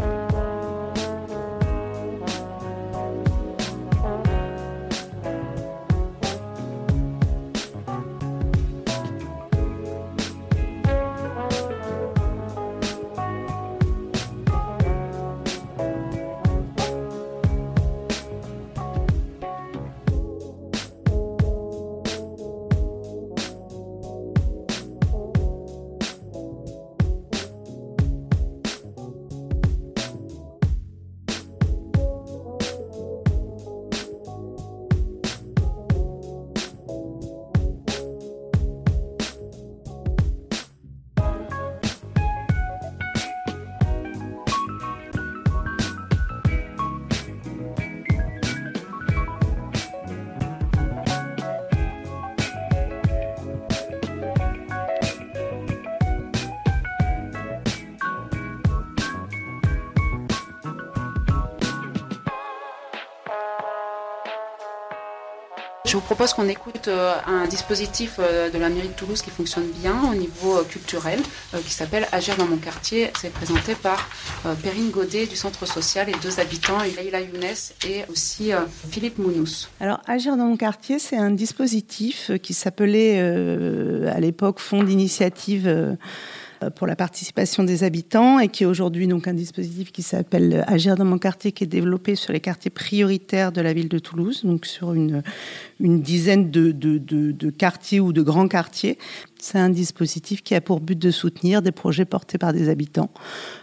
Je 65.89 65.95
vous 65.95 66.03
propose 66.03 66.35
qu'on 66.35 66.49
écoute 66.49 66.89
euh, 66.89 67.15
un 67.27 67.47
dispositif 67.47 68.17
euh, 68.19 68.51
de 68.51 68.59
la 68.59 68.69
mairie 68.69 68.89
de 68.89 68.93
Toulouse 68.93 69.23
qui 69.23 69.31
fonctionne 69.31 69.65
bien 69.81 69.95
au 70.11 70.15
niveau 70.15 70.59
euh, 70.59 70.63
culturel, 70.63 71.19
qui 71.65 71.73
s'appelle 71.73 72.07
Agir 72.13 72.37
dans 72.37 72.45
mon 72.45 72.59
quartier. 72.59 73.11
C'est 73.19 73.33
présenté 73.33 73.75
par 73.75 74.07
Perrine 74.63 74.91
Godet 74.91 75.25
du 75.25 75.35
centre 75.35 75.65
social 75.65 76.11
et 76.11 76.15
deux 76.23 76.41
habitants, 76.41 76.77
Leïla 76.81 77.23
Younes 77.23 77.57
et 77.89 78.05
aussi 78.11 78.51
Philippe 78.91 79.19
Mounous. 79.19 79.69
Alors 79.81 80.01
Agir 80.07 80.37
dans 80.37 80.45
mon 80.45 80.59
quartier, 80.59 80.99
c'est 80.99 81.17
un 81.17 81.31
dispositif 81.31 82.33
qui 82.43 82.53
s'appelait 82.53 83.19
à 83.21 84.21
l'époque 84.21 84.61
Fonds 84.61 84.83
d'initiative 84.83 85.97
pour 86.75 86.87
la 86.87 86.97
participation 86.97 87.63
des 87.63 87.85
habitants 87.85 88.39
et 88.39 88.49
qui 88.49 88.65
est 88.65 88.67
aujourd'hui 88.67 89.07
donc 89.07 89.29
un 89.29 89.35
dispositif 89.35 89.93
qui 89.93 90.03
s'appelle 90.03 90.65
Agir 90.67 90.97
dans 90.97 91.05
mon 91.05 91.19
quartier 91.19 91.53
qui 91.53 91.65
est 91.65 91.69
développé 91.69 92.15
sur 92.15 92.33
les 92.33 92.41
quartiers 92.41 92.71
prioritaires 92.71 93.53
de 93.53 93.61
la 93.61 93.73
ville 93.73 93.89
de 93.89 93.99
Toulouse, 93.99 94.43
donc 94.45 94.67
sur 94.67 94.93
une, 94.93 95.23
une 95.81 96.01
dizaine 96.01 96.51
de, 96.51 96.73
de, 96.73 96.99
de, 96.99 97.33
de 97.33 97.51
quartiers 97.51 98.01
ou 98.01 98.13
de 98.13 98.23
grands 98.23 98.49
quartiers. 98.49 98.99
C'est 99.41 99.59
un 99.59 99.71
dispositif 99.71 100.43
qui 100.43 100.55
a 100.55 100.61
pour 100.61 100.81
but 100.81 100.99
de 100.99 101.11
soutenir 101.11 101.63
des 101.63 101.73
projets 101.73 102.05
portés 102.05 102.39
par 102.39 102.53
des 102.53 102.69
habitants. 102.69 103.11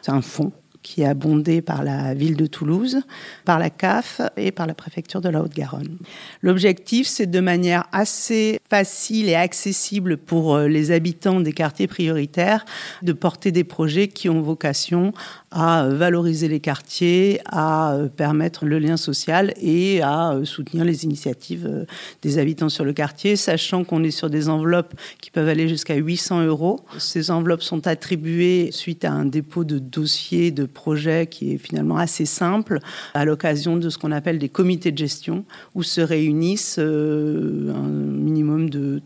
C'est 0.01 0.11
un 0.11 0.21
fonds 0.21 0.53
qui 0.85 1.01
est 1.01 1.05
abondé 1.05 1.63
par 1.63 1.83
la 1.83 2.13
ville 2.13 2.37
de 2.37 2.45
Toulouse, 2.45 2.99
par 3.43 3.57
la 3.57 3.71
CAF 3.71 4.21
et 4.37 4.51
par 4.51 4.67
la 4.67 4.75
préfecture 4.75 5.19
de 5.19 5.29
la 5.29 5.41
Haute-Garonne. 5.41 5.97
L'objectif, 6.43 7.07
c'est 7.07 7.25
de 7.25 7.39
manière 7.39 7.85
assez 7.91 8.59
facile 8.69 9.27
et 9.27 9.35
accessible 9.35 10.17
pour 10.17 10.55
euh, 10.55 10.67
les 10.67 10.91
habitants 10.91 11.41
des 11.41 11.53
quartiers 11.53 11.87
prioritaires 11.87 12.65
de 13.01 13.13
porter 13.13 13.51
des 13.51 13.63
projets 13.63 14.09
qui 14.09 14.29
ont 14.29 14.41
vocation 14.41 15.11
à 15.55 15.87
valoriser 15.87 16.49
les 16.49 16.59
quartiers, 16.59 17.39
à 17.45 17.93
euh, 17.93 18.09
permettre 18.09 18.65
le 18.65 18.77
lien 18.77 18.97
social 18.97 19.53
et 19.55 20.01
à 20.01 20.33
euh, 20.33 20.43
soutenir 20.43 20.83
les 20.83 21.05
initiatives 21.05 21.65
euh, 21.65 21.85
des 22.21 22.39
habitants 22.39 22.67
sur 22.67 22.83
le 22.83 22.91
quartier, 22.91 23.37
sachant 23.37 23.85
qu'on 23.85 24.03
est 24.03 24.11
sur 24.11 24.29
des 24.29 24.49
enveloppes 24.49 24.93
qui 25.21 25.31
peuvent 25.31 25.47
aller 25.47 25.69
jusqu'à 25.69 25.95
800 25.95 26.43
euros. 26.43 26.81
Ces 26.97 27.31
enveloppes 27.31 27.61
sont 27.61 27.87
attribuées 27.87 28.69
suite 28.73 29.05
à 29.05 29.13
un 29.13 29.23
dépôt 29.23 29.63
de 29.63 29.79
dossier 29.79 30.51
de 30.51 30.65
projet 30.75 31.25
qui 31.25 31.53
est 31.53 31.57
finalement 31.57 31.97
assez 31.97 32.25
simple, 32.25 32.77
à 33.15 33.25
l'occasion 33.25 33.77
de 33.77 33.89
ce 33.89 33.97
qu'on 33.97 34.11
appelle 34.11 34.37
des 34.37 34.49
comités 34.49 34.91
de 34.91 34.97
gestion, 34.97 35.45
où 35.73 35.81
se 35.81 36.01
réunissent 36.01 36.77
un 36.77 37.89
minimum 37.89 38.69
de 38.69 39.01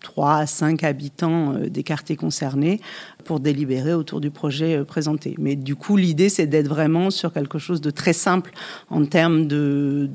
3 0.00 0.34
à 0.34 0.46
5 0.46 0.84
habitants 0.84 1.54
des 1.54 1.82
quartiers 1.82 2.14
concernés 2.14 2.80
pour 3.26 3.40
délibérer 3.40 3.92
autour 3.92 4.20
du 4.20 4.30
projet 4.30 4.76
euh, 4.76 4.84
présenté. 4.84 5.34
Mais 5.38 5.56
du 5.56 5.76
coup, 5.76 5.96
l'idée, 5.96 6.28
c'est 6.28 6.46
d'être 6.46 6.68
vraiment 6.68 7.10
sur 7.10 7.32
quelque 7.32 7.58
chose 7.58 7.80
de 7.80 7.90
très 7.90 8.12
simple 8.12 8.52
en 8.88 9.04
termes 9.04 9.46
de, 9.46 10.08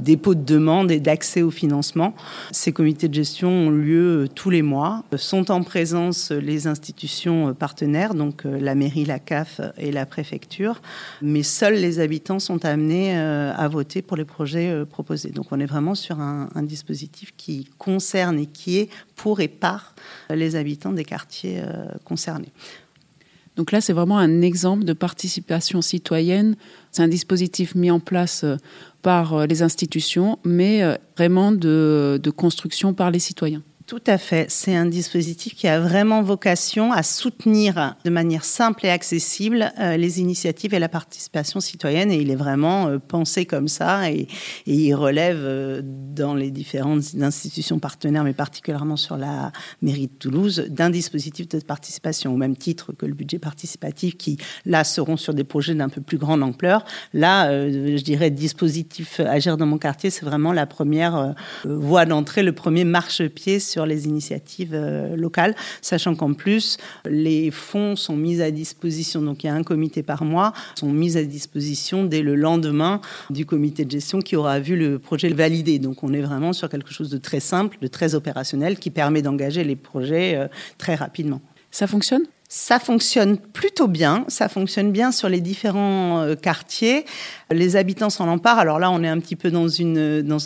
dépôt 0.00 0.34
de 0.34 0.44
demande 0.44 0.90
et 0.90 1.00
d'accès 1.00 1.42
au 1.42 1.50
financement. 1.50 2.14
Ces 2.52 2.72
comités 2.72 3.08
de 3.08 3.14
gestion 3.14 3.48
ont 3.48 3.70
lieu 3.70 4.24
euh, 4.24 4.28
tous 4.28 4.50
les 4.50 4.62
mois. 4.62 5.02
Sont 5.16 5.50
en 5.50 5.62
présence 5.62 6.30
les 6.30 6.66
institutions 6.66 7.48
euh, 7.48 7.52
partenaires, 7.52 8.14
donc 8.14 8.44
la 8.44 8.74
mairie, 8.74 9.04
la 9.04 9.18
CAF 9.18 9.60
et 9.78 9.90
la 9.90 10.06
préfecture. 10.06 10.80
Mais 11.22 11.42
seuls 11.42 11.74
les 11.74 12.00
habitants 12.00 12.38
sont 12.38 12.64
amenés 12.64 13.16
à 13.16 13.68
voter 13.68 14.02
pour 14.02 14.16
les 14.16 14.24
projets 14.24 14.84
proposés. 14.86 15.30
Donc 15.30 15.46
on 15.50 15.60
est 15.60 15.66
vraiment 15.66 15.94
sur 15.94 16.20
un, 16.20 16.48
dispositif 16.62 17.32
qui 17.36 17.68
concerne 17.78 18.38
et 18.38 18.46
qui 18.46 18.78
est 18.78 18.88
pour 19.16 19.40
et 19.40 19.48
par 19.48 19.94
les 20.30 20.56
habitants 20.56 20.92
des 20.92 21.04
quartiers 21.04 21.60
euh, 21.60 21.69
concernés. 22.04 22.52
Donc 23.56 23.72
là, 23.72 23.80
c'est 23.80 23.92
vraiment 23.92 24.18
un 24.18 24.42
exemple 24.42 24.84
de 24.84 24.92
participation 24.92 25.82
citoyenne. 25.82 26.56
C'est 26.92 27.02
un 27.02 27.08
dispositif 27.08 27.74
mis 27.74 27.90
en 27.90 28.00
place 28.00 28.44
euh, 28.44 28.56
par 29.02 29.34
euh, 29.34 29.46
les 29.46 29.62
institutions, 29.62 30.38
mais 30.44 30.82
vraiment 31.16 31.52
de, 31.52 32.20
de 32.22 32.30
construction 32.30 32.94
par 32.94 33.10
les 33.10 33.18
citoyens. 33.18 33.62
Tout 33.90 33.98
à 34.06 34.18
fait. 34.18 34.48
C'est 34.48 34.76
un 34.76 34.86
dispositif 34.86 35.56
qui 35.56 35.66
a 35.66 35.80
vraiment 35.80 36.22
vocation 36.22 36.92
à 36.92 37.02
soutenir 37.02 37.96
de 38.04 38.10
manière 38.10 38.44
simple 38.44 38.86
et 38.86 38.88
accessible 38.88 39.72
euh, 39.80 39.96
les 39.96 40.20
initiatives 40.20 40.74
et 40.74 40.78
la 40.78 40.88
participation 40.88 41.58
citoyenne. 41.58 42.12
Et 42.12 42.18
il 42.18 42.30
est 42.30 42.36
vraiment 42.36 42.86
euh, 42.86 42.98
pensé 43.00 43.46
comme 43.46 43.66
ça 43.66 44.08
et, 44.08 44.28
il 44.64 44.94
relève 44.94 45.40
euh, 45.40 45.82
dans 45.82 46.34
les 46.34 46.52
différentes 46.52 47.02
institutions 47.20 47.80
partenaires, 47.80 48.22
mais 48.22 48.32
particulièrement 48.32 48.96
sur 48.96 49.16
la 49.16 49.50
mairie 49.82 50.06
de 50.06 50.12
Toulouse, 50.12 50.66
d'un 50.68 50.90
dispositif 50.90 51.48
de 51.48 51.58
participation 51.58 52.32
au 52.32 52.36
même 52.36 52.54
titre 52.54 52.92
que 52.92 53.06
le 53.06 53.14
budget 53.14 53.40
participatif 53.40 54.16
qui, 54.16 54.38
là, 54.66 54.84
seront 54.84 55.16
sur 55.16 55.34
des 55.34 55.42
projets 55.42 55.74
d'un 55.74 55.88
peu 55.88 56.00
plus 56.00 56.18
grande 56.18 56.44
ampleur. 56.44 56.84
Là, 57.12 57.50
je 57.68 58.02
dirais, 58.04 58.30
dispositif 58.30 59.18
Agir 59.18 59.56
dans 59.56 59.66
mon 59.66 59.78
quartier, 59.78 60.10
c'est 60.10 60.24
vraiment 60.24 60.52
la 60.52 60.66
première 60.66 61.34
voie 61.64 62.06
d'entrée, 62.06 62.44
le 62.44 62.52
premier 62.52 62.84
marchepied 62.84 63.58
sur 63.58 63.79
les 63.86 64.06
initiatives 64.06 64.74
euh, 64.74 65.16
locales, 65.16 65.54
sachant 65.82 66.14
qu'en 66.14 66.34
plus, 66.34 66.78
les 67.04 67.50
fonds 67.50 67.96
sont 67.96 68.16
mis 68.16 68.40
à 68.40 68.50
disposition, 68.50 69.22
donc 69.22 69.44
il 69.44 69.46
y 69.46 69.50
a 69.50 69.54
un 69.54 69.62
comité 69.62 70.02
par 70.02 70.24
mois, 70.24 70.52
sont 70.74 70.90
mis 70.90 71.16
à 71.16 71.24
disposition 71.24 72.04
dès 72.04 72.22
le 72.22 72.34
lendemain 72.34 73.00
du 73.30 73.46
comité 73.46 73.84
de 73.84 73.90
gestion 73.90 74.20
qui 74.20 74.36
aura 74.36 74.60
vu 74.60 74.76
le 74.76 74.98
projet 74.98 75.28
validé. 75.28 75.78
Donc 75.78 76.02
on 76.02 76.12
est 76.12 76.20
vraiment 76.20 76.52
sur 76.52 76.68
quelque 76.68 76.92
chose 76.92 77.10
de 77.10 77.18
très 77.18 77.40
simple, 77.40 77.78
de 77.80 77.86
très 77.86 78.14
opérationnel, 78.14 78.78
qui 78.78 78.90
permet 78.90 79.22
d'engager 79.22 79.64
les 79.64 79.76
projets 79.76 80.36
euh, 80.36 80.48
très 80.78 80.94
rapidement. 80.94 81.40
Ça 81.70 81.86
fonctionne? 81.86 82.22
Ça 82.52 82.80
fonctionne 82.80 83.38
plutôt 83.38 83.86
bien. 83.86 84.24
Ça 84.26 84.48
fonctionne 84.48 84.90
bien 84.90 85.12
sur 85.12 85.28
les 85.28 85.40
différents 85.40 86.22
euh, 86.22 86.34
quartiers. 86.34 87.04
Les 87.52 87.74
habitants 87.74 88.10
s'en 88.10 88.28
emparent. 88.28 88.60
Alors 88.60 88.78
là, 88.78 88.92
on 88.92 89.02
est 89.02 89.08
un 89.08 89.18
petit 89.18 89.34
peu 89.34 89.50
dans, 89.50 89.66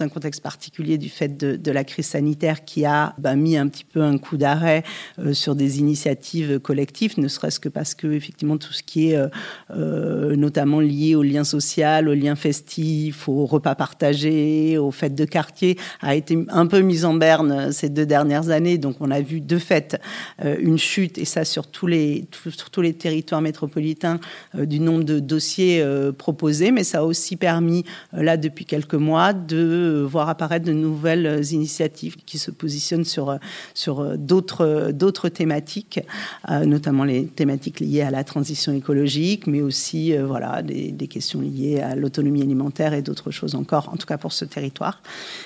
un 0.03 0.09
contexte 0.09 0.43
particulier 0.43 0.97
du 0.97 1.11
fait 1.11 1.37
de, 1.37 1.71
la 1.71 1.85
crise 1.85 2.07
sanitaire 2.07 2.65
qui 2.65 2.87
a 2.87 3.15
bah, 3.19 3.37
mis 3.37 3.59
un 3.59 3.69
petit 3.69 3.85
peu 3.85 4.01
un 4.01 4.17
coup 4.17 4.39
d'arrêt 4.39 4.85
euh, 5.19 5.35
sur 5.35 5.55
des 5.55 5.81
initiatives 5.81 6.61
collectives, 6.61 7.19
ne 7.19 7.29
serait-ce 7.29 7.61
que 7.61 7.69
parce 7.69 7.95
que 7.95 8.07
effectivement 8.07 8.57
tout 8.57 8.73
ce 8.73 8.83
qui 8.83 9.11
est 9.11 9.17
euh, 9.17 9.29
euh, 9.71 10.35
notamment 10.37 10.81
lié 10.81 11.15
au 11.15 11.23
lien 11.23 11.45
social, 11.45 12.09
au 12.09 12.15
lien 12.15 12.37
festif, 12.37 13.29
aux 13.29 13.45
repas 13.45 13.75
partagés, 13.75 14.79
aux 14.79 14.91
fêtes 14.91 15.15
de 15.15 15.27
quartier 15.27 15.77
a 16.01 16.15
été 16.15 16.43
un 16.49 16.67
peu 16.67 16.81
mis 16.81 17.05
en 17.05 17.13
berne 17.13 17.71
ces 17.71 17.91
deux 17.91 18.07
dernières 18.07 18.49
années. 18.49 18.79
Donc 18.79 18.97
on 19.01 19.11
a 19.11 19.21
vu 19.21 19.43
de 19.43 19.59
fait 19.59 20.01
une 20.43 20.79
chute 20.79 21.19
et 21.19 21.27
ça 21.27 21.45
sur 21.45 21.67
tous 21.67 21.87
les, 21.87 22.27
sur 22.49 22.71
tous 22.71 22.81
les 22.81 22.95
territoires 22.95 23.43
métropolitains 23.43 24.21
du 24.55 24.81
nombre 24.81 25.05
de 25.05 25.19
dossiers 25.19 25.85
proposés. 26.17 26.71
Mais 26.71 26.85
ça 26.95 27.01
a 27.01 27.03
aussi 27.03 27.35
permis, 27.35 27.85
euh, 28.15 28.23
là, 28.23 28.37
depuis 28.37 28.65
quelques 28.65 28.95
mois, 28.95 29.33
de 29.33 29.57
euh, 29.57 30.07
voir 30.07 30.29
apparaître 30.29 30.65
de 30.65 30.73
nouvelles 30.73 31.27
euh, 31.27 31.43
initiatives 31.51 32.15
qui 32.25 32.39
se 32.39 32.53
positionnent 32.53 33.05
sur, 33.05 33.37
sur 33.75 34.17
d'autres, 34.17 34.93
d'autres 34.93 35.29
thématiques, 35.29 36.01
notamment 36.49 37.05
les 37.05 37.27
thématiques 37.27 37.81
liées 37.81 38.03
à 38.03 38.11
la 38.11 38.23
transition 38.23 38.73
écologique, 38.73 39.47
mais 39.47 39.61
aussi 39.61 40.17
voilà, 40.17 40.63
des, 40.63 41.09
questions 41.09 41.41
liées 41.41 41.81
à 41.81 41.95
l'autonomie 41.95 42.43
alimentaire 42.43 42.95
et 42.95 43.03
d'autres 43.03 43.31
choses 43.31 43.55
encore, 43.55 43.89
en 43.93 43.97
tout 43.97 44.07
cas 44.07 44.19
pour 44.19 44.33
ce 44.33 44.45
territoire. 44.45 45.03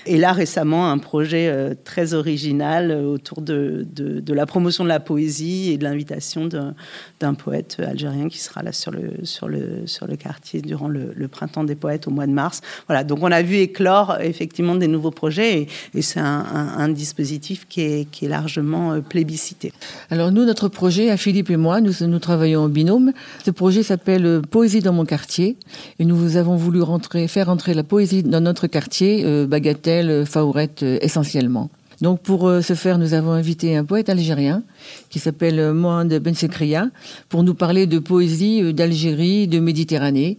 Et 0.07 0.19
là, 0.19 0.33
récemment, 0.33 0.91
un 0.91 0.99
projet 0.99 1.75
très 1.85 2.15
original 2.15 2.93
autour 2.93 3.43
de, 3.43 3.87
de, 3.93 4.33
la 4.33 4.47
promotion 4.47 4.85
de 4.85 4.89
la 4.89 5.01
poésie 5.01 5.73
et 5.73 5.79
de 5.79 5.85
l'invitation 5.85 6.47
d'un 6.47 7.35
poète 7.35 7.81
algérien 7.81 8.29
qui 8.29 8.39
sera 8.39 8.63
là 8.63 8.73
sur 8.73 8.91
le, 8.91 9.25
sur 9.25 9.49
le, 9.49 9.87
sur 9.87 10.07
le 10.07 10.17
quartier 10.17 10.61
durant 10.63 10.89
le, 10.89 11.13
le 11.15 11.29
printemps 11.29 11.38
des 11.65 11.75
poètes 11.75 12.07
au 12.07 12.11
mois 12.11 12.27
de 12.27 12.33
mars. 12.33 12.61
Voilà, 12.87 13.05
donc 13.05 13.19
on 13.23 13.31
a 13.31 13.43
vu 13.43 13.57
éclore 13.57 14.19
effectivement 14.21 14.75
des 14.75 14.89
nouveaux 14.89 15.11
projets 15.11 15.67
et, 15.95 16.03
c'est 16.03 16.21
un, 16.21 16.89
dispositif 16.89 17.67
qui 17.69 17.81
est, 17.83 18.23
largement 18.23 18.93
euh, 18.93 19.01
plébiscité. 19.01 19.73
Alors 20.11 20.33
nous, 20.33 20.45
notre 20.45 20.69
projet, 20.69 21.11
à 21.11 21.17
Philippe 21.17 21.51
et 21.51 21.57
moi, 21.57 21.81
nous, 21.81 22.19
travaillons 22.19 22.63
en 22.63 22.69
binôme. 22.69 23.13
Ce 23.45 23.51
projet 23.51 23.83
s'appelle 23.83 24.27
euh, 24.27 24.41
Poésie 24.41 24.81
dans 24.81 24.93
mon 24.93 25.05
quartier 25.05 25.57
et 25.99 26.05
nous 26.05 26.37
avons 26.37 26.57
voulu 26.57 26.83
rentrer, 26.83 27.29
faire 27.29 27.49
entrer 27.49 27.75
la 27.75 27.85
poésie 27.85 28.23
dans 28.23 28.41
notre 28.41 28.67
quartier, 28.67 29.23
euh, 29.25 29.47
Bagatelle, 29.47 30.25
Faourette 30.27 30.83
essentiellement. 30.83 31.71
Donc 32.01 32.21
pour 32.23 32.49
ce 32.63 32.75
faire, 32.75 32.97
nous 32.97 33.13
avons 33.13 33.33
invité 33.33 33.77
un 33.77 33.85
poète 33.85 34.09
algérien 34.09 34.63
qui 35.11 35.19
s'appelle 35.19 35.73
Mohamed 35.73 36.23
Ben 36.23 36.35
Sekria 36.35 36.91
pour 37.29 37.43
nous 37.43 37.55
parler 37.55 37.87
de 37.87 37.99
poésie 37.99 38.73
d'Algérie, 38.73 39.49
de 39.49 39.59
Méditerranée. 39.59 40.39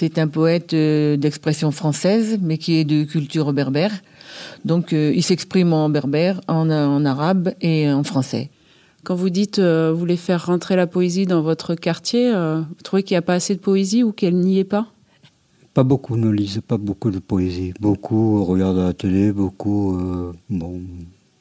C'est 0.00 0.18
un 0.18 0.28
poète 0.28 0.74
euh, 0.74 1.16
d'expression 1.16 1.72
française, 1.72 2.38
mais 2.40 2.56
qui 2.56 2.76
est 2.76 2.84
de 2.84 3.02
culture 3.02 3.52
berbère. 3.52 3.90
Donc, 4.64 4.92
euh, 4.92 5.12
il 5.12 5.24
s'exprime 5.24 5.72
en 5.72 5.88
berbère, 5.90 6.40
en, 6.46 7.04
arabe 7.04 7.52
et 7.60 7.90
en 7.90 8.04
français. 8.04 8.48
Quand 9.02 9.16
vous 9.16 9.28
dites 9.28 9.58
euh, 9.58 9.90
vous 9.92 9.98
voulez 9.98 10.16
faire 10.16 10.46
rentrer 10.46 10.76
la 10.76 10.86
poésie 10.86 11.26
dans 11.26 11.42
votre 11.42 11.74
quartier, 11.74 12.30
vous 12.32 12.82
trouvez 12.84 13.02
qu'il 13.02 13.16
n'y 13.16 13.18
a 13.18 13.22
pas 13.22 13.34
assez 13.34 13.56
de 13.56 13.60
poésie 13.60 14.04
ou 14.04 14.12
qu'elle 14.12 14.36
n'y 14.36 14.60
est 14.60 14.64
pas? 14.64 14.86
Pas 15.74 15.82
beaucoup, 15.82 16.16
ne 16.16 16.30
lisent 16.30 16.62
pas 16.64 16.78
beaucoup 16.78 17.10
de 17.10 17.18
poésie. 17.18 17.72
Beaucoup 17.80 18.44
regardent 18.44 18.78
la 18.78 18.92
télé, 18.92 19.32
beaucoup 19.32 19.98
bon, 20.48 20.80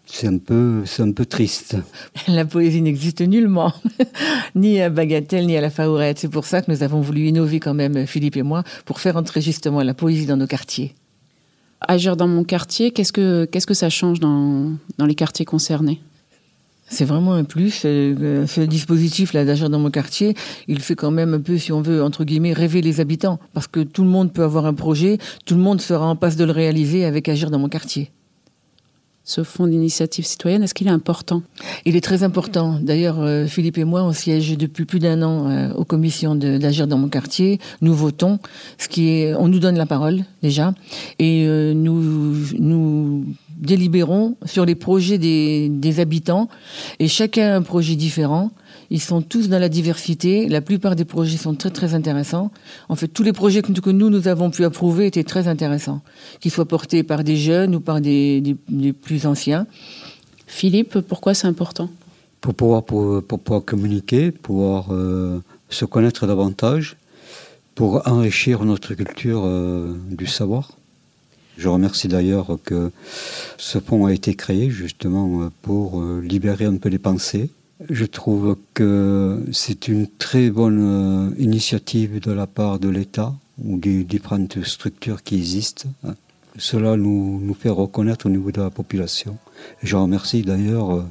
c'est 0.09 0.27
un 0.27 0.37
peu, 0.37 0.83
c'est 0.85 1.03
un 1.03 1.11
peu 1.11 1.25
triste. 1.25 1.75
La 2.27 2.45
poésie 2.45 2.81
n'existe 2.81 3.21
nullement, 3.21 3.73
ni 4.55 4.81
à 4.81 4.89
Bagatelle, 4.89 5.45
ni 5.45 5.57
à 5.57 5.61
la 5.61 5.69
Faourette. 5.69 6.17
C'est 6.17 6.29
pour 6.29 6.45
ça 6.45 6.61
que 6.61 6.71
nous 6.71 6.81
avons 6.81 7.01
voulu 7.01 7.27
innover 7.27 7.59
quand 7.59 7.73
même, 7.73 8.07
Philippe 8.07 8.37
et 8.37 8.43
moi, 8.43 8.63
pour 8.85 8.99
faire 8.99 9.17
entrer 9.17 9.41
justement 9.41 9.83
la 9.83 9.93
poésie 9.93 10.25
dans 10.25 10.37
nos 10.37 10.47
quartiers. 10.47 10.95
Agir 11.81 12.15
dans 12.15 12.27
mon 12.27 12.43
quartier, 12.43 12.91
qu'est-ce 12.91 13.13
que, 13.13 13.45
qu'est-ce 13.45 13.67
que 13.67 13.73
ça 13.73 13.89
change 13.89 14.19
dans, 14.19 14.71
dans 14.97 15.05
les 15.05 15.13
quartiers 15.13 15.45
concernés? 15.45 16.01
C'est 16.89 17.05
vraiment 17.05 17.33
un 17.33 17.43
plus. 17.43 17.71
Ce 17.71 18.61
dispositif-là 18.61 19.43
d'agir 19.43 19.69
dans 19.69 19.77
mon 19.77 19.91
quartier, 19.91 20.35
il 20.69 20.79
fait 20.79 20.95
quand 20.95 21.11
même 21.11 21.33
un 21.33 21.41
peu, 21.41 21.57
si 21.57 21.73
on 21.73 21.81
veut, 21.81 22.01
entre 22.01 22.23
guillemets, 22.23 22.53
rêver 22.53 22.81
les 22.81 23.01
habitants. 23.01 23.39
Parce 23.53 23.67
que 23.67 23.81
tout 23.81 24.03
le 24.03 24.09
monde 24.09 24.31
peut 24.31 24.43
avoir 24.43 24.65
un 24.65 24.73
projet, 24.73 25.17
tout 25.45 25.55
le 25.55 25.61
monde 25.61 25.81
sera 25.81 26.07
en 26.07 26.15
passe 26.15 26.37
de 26.37 26.45
le 26.45 26.53
réaliser 26.53 27.03
avec 27.03 27.27
agir 27.27 27.51
dans 27.51 27.59
mon 27.59 27.67
quartier 27.67 28.09
ce 29.27 29.43
fonds 29.43 29.67
d'initiative 29.67 30.25
citoyenne, 30.25 30.63
est-ce 30.63 30.73
qu'il 30.73 30.87
est 30.87 30.91
important? 30.91 31.43
Il 31.83 31.97
est 31.97 32.01
très 32.01 32.23
important. 32.23 32.79
D'ailleurs, 32.81 33.19
euh, 33.19 33.45
Philippe 33.45 33.77
et 33.77 33.83
moi, 33.83 34.01
on 34.03 34.13
siège 34.13 34.57
depuis 34.57 34.85
plus 34.85 34.99
d'un 34.99 35.21
an 35.21 35.49
euh, 35.49 35.73
aux 35.73 35.83
commissions 35.83 36.33
d'agir 36.33 36.87
dans 36.87 36.97
mon 36.97 37.09
quartier. 37.09 37.59
Nous 37.81 37.93
votons, 37.93 38.39
ce 38.77 38.87
qui 38.87 39.09
est, 39.09 39.35
on 39.35 39.49
nous 39.49 39.59
donne 39.59 39.77
la 39.77 39.85
parole 39.85 40.23
déjà, 40.41 40.73
et 41.19 41.43
euh, 41.45 41.73
nous 41.73 43.25
délibérons 43.57 44.37
sur 44.45 44.65
les 44.65 44.75
projets 44.75 45.17
des, 45.17 45.67
des 45.67 45.99
habitants, 45.99 46.47
et 46.99 47.09
chacun 47.09 47.51
a 47.51 47.55
un 47.57 47.63
projet 47.63 47.95
différent. 47.95 48.51
Ils 48.89 49.01
sont 49.01 49.21
tous 49.21 49.49
dans 49.49 49.59
la 49.59 49.69
diversité. 49.69 50.47
La 50.47 50.61
plupart 50.61 50.95
des 50.95 51.05
projets 51.05 51.37
sont 51.37 51.55
très 51.55 51.71
très 51.71 51.93
intéressants. 51.93 52.51
En 52.89 52.95
fait, 52.95 53.07
tous 53.07 53.23
les 53.23 53.33
projets 53.33 53.61
que 53.61 53.89
nous 53.89 54.09
nous 54.09 54.27
avons 54.27 54.49
pu 54.49 54.63
approuver 54.63 55.07
étaient 55.07 55.23
très 55.23 55.47
intéressants, 55.47 56.01
qu'ils 56.39 56.51
soient 56.51 56.67
portés 56.67 57.03
par 57.03 57.23
des 57.23 57.35
jeunes 57.35 57.75
ou 57.75 57.79
par 57.79 58.01
des, 58.01 58.55
plus 59.01 59.25
anciens. 59.25 59.67
Philippe, 60.47 60.99
pourquoi 61.01 61.33
c'est 61.33 61.47
important? 61.47 61.89
Pour 62.39 62.53
pouvoir, 62.53 62.83
pour, 62.83 63.21
pouvoir 63.23 63.65
communiquer, 63.65 64.31
pouvoir 64.31 64.87
euh, 64.91 65.39
se 65.69 65.85
connaître 65.85 66.27
davantage, 66.27 66.95
pour 67.75 68.07
enrichir 68.07 68.63
notre 68.63 68.93
culture 68.93 69.43
euh, 69.45 69.93
du 70.09 70.27
savoir. 70.27 70.71
Je 71.57 71.67
remercie 71.67 72.07
d'ailleurs 72.07 72.57
que 72.63 72.91
ce 73.57 73.79
pont 73.79 74.05
a 74.05 74.13
été 74.13 74.35
créé 74.35 74.69
justement 74.69 75.49
pour 75.63 75.99
euh, 75.99 76.21
libérer 76.21 76.65
un 76.65 76.77
peu 76.77 76.87
les 76.89 76.99
pensées 76.99 77.49
je 77.89 78.05
trouve 78.05 78.57
que 78.73 79.43
c'est 79.51 79.87
une 79.87 80.07
très 80.07 80.49
bonne 80.49 80.79
euh, 80.81 81.35
initiative 81.37 82.19
de 82.19 82.31
la 82.31 82.47
part 82.47 82.79
de 82.79 82.89
l'État 82.89 83.33
ou 83.63 83.77
des 83.77 84.03
différentes 84.03 84.63
structures 84.63 85.23
qui 85.23 85.35
existent. 85.35 85.89
Cela 86.57 86.97
nous, 86.97 87.55
fait 87.59 87.69
reconnaître 87.69 88.25
au 88.25 88.29
niveau 88.29 88.51
de 88.51 88.61
la 88.61 88.71
population. 88.71 89.37
je 89.83 89.95
remercie 89.95 90.41
d'ailleurs 90.41 90.95
euh, 90.95 91.03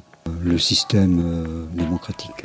le 0.43 0.57
système 0.57 1.21
euh, 1.23 1.65
démocratique. 1.73 2.43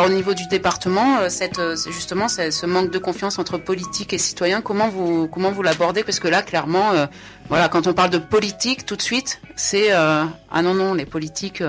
Alors 0.00 0.10
au 0.10 0.14
niveau 0.14 0.32
du 0.32 0.46
département, 0.46 1.18
euh, 1.18 1.28
euh, 1.58 1.76
justement, 1.90 2.28
ce 2.28 2.64
manque 2.64 2.90
de 2.90 2.96
confiance 2.96 3.38
entre 3.38 3.58
politique 3.58 4.14
et 4.14 4.18
citoyens, 4.18 4.62
comment 4.62 4.88
vous 4.88 5.28
comment 5.28 5.52
vous 5.52 5.62
l'abordez? 5.62 6.04
Parce 6.04 6.20
que 6.20 6.26
là, 6.26 6.40
clairement, 6.40 6.92
euh, 6.92 7.04
voilà, 7.50 7.68
quand 7.68 7.86
on 7.86 7.92
parle 7.92 8.08
de 8.08 8.16
politique, 8.16 8.86
tout 8.86 8.96
de 8.96 9.02
suite, 9.02 9.42
c'est 9.56 9.90
ah 9.92 10.62
non 10.62 10.72
non, 10.72 10.94
les 10.94 11.04
politiques. 11.04 11.62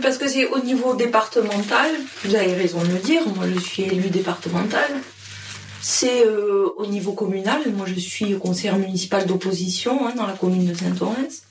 Parce 0.00 0.16
que 0.16 0.28
c'est 0.28 0.46
au 0.46 0.60
niveau 0.60 0.94
départemental. 0.94 1.90
Vous 2.24 2.34
avez 2.34 2.54
raison 2.54 2.80
de 2.80 2.88
le 2.88 3.00
dire. 3.00 3.20
Moi, 3.36 3.44
je 3.54 3.60
suis 3.60 3.82
élu 3.82 4.08
départemental. 4.08 4.90
C'est 5.82 6.24
au 6.78 6.86
niveau 6.86 7.12
communal. 7.12 7.60
Moi, 7.76 7.84
je 7.86 8.00
suis 8.00 8.34
au 8.34 8.38
conseil 8.38 8.72
municipal 8.72 9.26
d'opposition 9.26 10.06
hein, 10.06 10.14
dans 10.16 10.26
la 10.26 10.32
commune 10.32 10.64
de 10.64 10.72
Saint-Orens. 10.72 11.42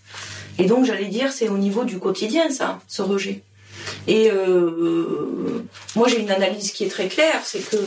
Et 0.57 0.65
donc, 0.65 0.83
j'allais 0.85 1.09
dire, 1.09 1.31
c'est 1.31 1.49
au 1.49 1.59
niveau 1.59 1.83
du 1.83 1.99
quotidien, 1.99 2.49
ça, 2.49 2.79
ce 2.87 3.03
rejet. 3.03 3.43
Et 4.07 4.29
euh, 4.31 5.63
moi, 5.95 6.07
j'ai 6.07 6.19
une 6.19 6.31
analyse 6.31 6.71
qui 6.71 6.83
est 6.85 6.89
très 6.89 7.07
claire, 7.07 7.41
c'est 7.43 7.59
que 7.59 7.77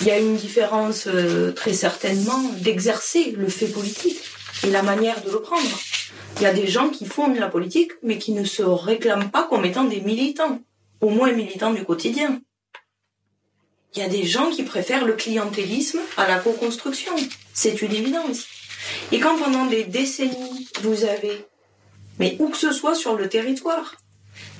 il 0.00 0.06
y 0.06 0.10
a 0.10 0.18
une 0.18 0.36
différence 0.36 1.06
euh, 1.08 1.52
très 1.52 1.74
certainement 1.74 2.42
d'exercer 2.58 3.34
le 3.36 3.48
fait 3.48 3.66
politique 3.66 4.22
et 4.64 4.70
la 4.70 4.82
manière 4.82 5.22
de 5.22 5.30
le 5.30 5.40
prendre. 5.40 5.78
Il 6.36 6.42
y 6.42 6.46
a 6.46 6.54
des 6.54 6.68
gens 6.68 6.88
qui 6.88 7.04
font 7.04 7.28
de 7.28 7.38
la 7.38 7.48
politique, 7.48 7.92
mais 8.02 8.16
qui 8.16 8.32
ne 8.32 8.44
se 8.44 8.62
réclament 8.62 9.30
pas 9.30 9.46
comme 9.46 9.64
étant 9.66 9.84
des 9.84 10.00
militants, 10.00 10.60
au 11.02 11.10
moins 11.10 11.32
militants 11.32 11.72
du 11.72 11.84
quotidien. 11.84 12.40
Il 13.94 13.98
y 14.00 14.02
a 14.02 14.08
des 14.08 14.24
gens 14.24 14.50
qui 14.50 14.62
préfèrent 14.62 15.04
le 15.04 15.14
clientélisme 15.14 15.98
à 16.16 16.26
la 16.28 16.38
co-construction. 16.38 17.12
C'est 17.52 17.82
une 17.82 17.92
évidence. 17.92 18.46
Et 19.12 19.20
quand 19.20 19.36
pendant 19.36 19.66
des 19.66 19.84
décennies, 19.84 20.68
vous 20.82 21.04
avez, 21.04 21.44
mais 22.18 22.36
où 22.38 22.48
que 22.48 22.56
ce 22.56 22.72
soit 22.72 22.94
sur 22.94 23.16
le 23.16 23.28
territoire, 23.28 23.96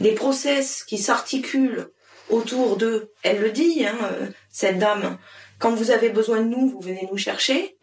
des 0.00 0.12
process 0.12 0.84
qui 0.84 0.98
s'articulent 0.98 1.88
autour 2.30 2.76
de, 2.76 3.12
elle 3.22 3.40
le 3.40 3.50
dit, 3.50 3.84
hein, 3.84 3.96
euh, 4.02 4.26
cette 4.50 4.78
dame, 4.78 5.18
quand 5.58 5.74
vous 5.74 5.90
avez 5.90 6.08
besoin 6.08 6.40
de 6.40 6.48
nous, 6.48 6.68
vous 6.68 6.80
venez 6.80 7.06
nous 7.10 7.18
chercher, 7.18 7.76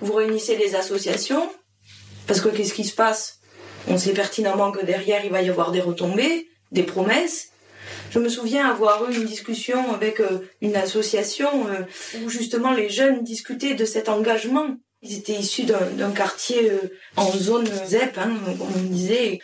vous 0.00 0.12
réunissez 0.14 0.56
les 0.56 0.74
associations, 0.74 1.50
parce 2.26 2.40
que 2.40 2.48
qu'est-ce 2.48 2.74
qui 2.74 2.84
se 2.84 2.94
passe? 2.94 3.40
On 3.88 3.98
sait 3.98 4.12
pertinemment 4.12 4.70
que 4.70 4.84
derrière, 4.84 5.24
il 5.24 5.32
va 5.32 5.42
y 5.42 5.48
avoir 5.48 5.72
des 5.72 5.80
retombées, 5.80 6.48
des 6.70 6.84
promesses. 6.84 7.48
Je 8.10 8.20
me 8.20 8.28
souviens 8.28 8.70
avoir 8.70 9.10
eu 9.10 9.16
une 9.16 9.24
discussion 9.24 9.92
avec 9.92 10.20
euh, 10.20 10.48
une 10.60 10.76
association 10.76 11.66
euh, 11.66 11.82
où 12.22 12.28
justement 12.28 12.72
les 12.72 12.90
jeunes 12.90 13.24
discutaient 13.24 13.74
de 13.74 13.84
cet 13.84 14.08
engagement. 14.08 14.76
Ils 15.02 15.18
étaient 15.18 15.32
issus 15.32 15.64
d'un 15.64 16.12
quartier 16.12 16.70
en 17.16 17.28
zone 17.32 17.66
ZEP, 17.66 18.18
hein, 18.18 18.38
comme 18.56 18.68
on 18.76 18.82
disait. 18.82 19.40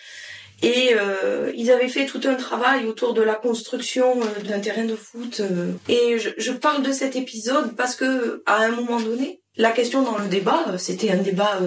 Et 0.62 0.94
euh, 0.94 1.53
ils 1.57 1.71
avaient 1.71 1.88
fait 1.88 2.07
tout 2.07 2.21
un 2.25 2.35
travail 2.35 2.87
autour 2.87 3.14
de 3.14 3.23
la 3.23 3.35
construction 3.35 4.21
euh, 4.21 4.42
d'un 4.42 4.59
terrain 4.59 4.85
de 4.85 4.97
foot. 4.97 5.40
Euh. 5.40 5.73
et 5.88 6.18
je, 6.18 6.31
je, 6.37 6.53
parle 6.53 6.83
de 6.83 6.90
cet 6.90 7.14
épisode 7.14 7.77
parce 7.77 7.94
que 7.94 8.42
à 8.44 8.57
un 8.62 8.71
moment 8.71 9.01
donné, 9.01 9.40
la 9.57 9.71
question 9.71 10.03
dans 10.03 10.18
le 10.18 10.27
débat, 10.27 10.64
euh, 10.68 10.79
c'était 10.79 11.11
un 11.12 11.18
débat. 11.18 11.61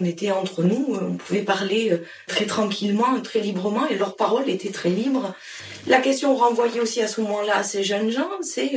on 0.00 0.04
était 0.04 0.30
entre 0.30 0.62
nous, 0.62 0.96
on 1.00 1.16
pouvait 1.16 1.42
parler 1.42 2.00
très 2.28 2.46
tranquillement, 2.46 3.20
très 3.20 3.40
librement, 3.40 3.88
et 3.88 3.96
leur 3.96 4.14
parole 4.14 4.48
était 4.48 4.70
très 4.70 4.90
libre. 4.90 5.34
La 5.88 6.00
question 6.00 6.36
renvoyée 6.36 6.80
aussi 6.80 7.00
à 7.00 7.08
ce 7.08 7.20
moment-là 7.22 7.56
à 7.56 7.62
ces 7.64 7.82
jeunes 7.82 8.10
gens, 8.10 8.30
c'est 8.42 8.72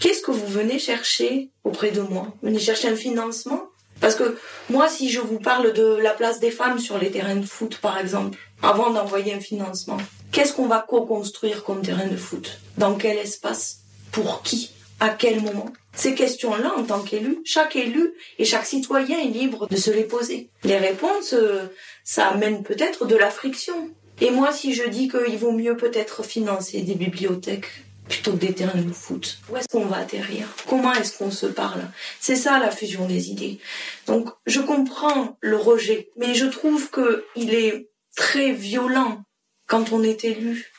qu'est-ce 0.00 0.22
que 0.22 0.32
vous 0.32 0.46
venez 0.46 0.80
chercher 0.80 1.50
auprès 1.62 1.92
de 1.92 2.00
moi? 2.00 2.34
Vous 2.42 2.48
venez 2.48 2.58
chercher 2.58 2.88
un 2.88 2.96
financement? 2.96 3.70
Parce 4.00 4.16
que 4.16 4.36
moi, 4.68 4.88
si 4.88 5.10
je 5.10 5.20
vous 5.20 5.38
parle 5.38 5.72
de 5.72 5.96
la 5.96 6.10
place 6.10 6.40
des 6.40 6.50
femmes 6.50 6.78
sur 6.78 6.98
les 6.98 7.10
terrains 7.10 7.36
de 7.36 7.46
foot, 7.46 7.78
par 7.78 7.98
exemple, 7.98 8.38
avant 8.64 8.90
d'envoyer 8.90 9.34
un 9.34 9.40
financement. 9.40 9.98
Qu'est-ce 10.32 10.52
qu'on 10.52 10.66
va 10.66 10.84
co-construire 10.86 11.64
comme 11.64 11.82
terrain 11.82 12.06
de 12.06 12.16
foot? 12.16 12.60
Dans 12.78 12.94
quel 12.94 13.18
espace? 13.18 13.80
Pour 14.10 14.42
qui? 14.42 14.70
À 15.00 15.10
quel 15.10 15.40
moment? 15.40 15.72
Ces 15.94 16.14
questions-là, 16.14 16.72
en 16.76 16.84
tant 16.84 17.00
qu'élu, 17.00 17.38
chaque 17.44 17.76
élu 17.76 18.14
et 18.38 18.44
chaque 18.44 18.66
citoyen 18.66 19.18
est 19.18 19.28
libre 19.28 19.68
de 19.68 19.76
se 19.76 19.90
les 19.90 20.04
poser. 20.04 20.48
Les 20.64 20.78
réponses, 20.78 21.34
euh, 21.34 21.66
ça 22.04 22.28
amène 22.28 22.62
peut-être 22.62 23.06
de 23.06 23.16
la 23.16 23.30
friction. 23.30 23.90
Et 24.20 24.30
moi, 24.30 24.52
si 24.52 24.72
je 24.74 24.88
dis 24.88 25.08
qu'il 25.08 25.36
vaut 25.38 25.52
mieux 25.52 25.76
peut-être 25.76 26.24
financer 26.24 26.80
des 26.80 26.94
bibliothèques 26.94 27.68
plutôt 28.08 28.32
que 28.32 28.36
des 28.36 28.54
terrains 28.54 28.82
de 28.82 28.92
foot. 28.92 29.38
Où 29.50 29.56
est-ce 29.56 29.68
qu'on 29.68 29.86
va 29.86 29.98
atterrir? 29.98 30.46
Comment 30.68 30.92
est-ce 30.92 31.16
qu'on 31.16 31.30
se 31.30 31.46
parle? 31.46 31.82
C'est 32.20 32.36
ça 32.36 32.58
la 32.58 32.70
fusion 32.70 33.06
des 33.06 33.30
idées. 33.30 33.58
Donc 34.06 34.28
je 34.46 34.60
comprends 34.60 35.36
le 35.40 35.56
rejet, 35.56 36.10
mais 36.16 36.34
je 36.34 36.46
trouve 36.46 36.90
que 36.90 37.24
il 37.34 37.54
est 37.54 37.88
très 38.16 38.52
violent 38.52 39.22
quand 39.66 39.92
on 39.92 40.02
est 40.02 40.24
élu 40.24 40.72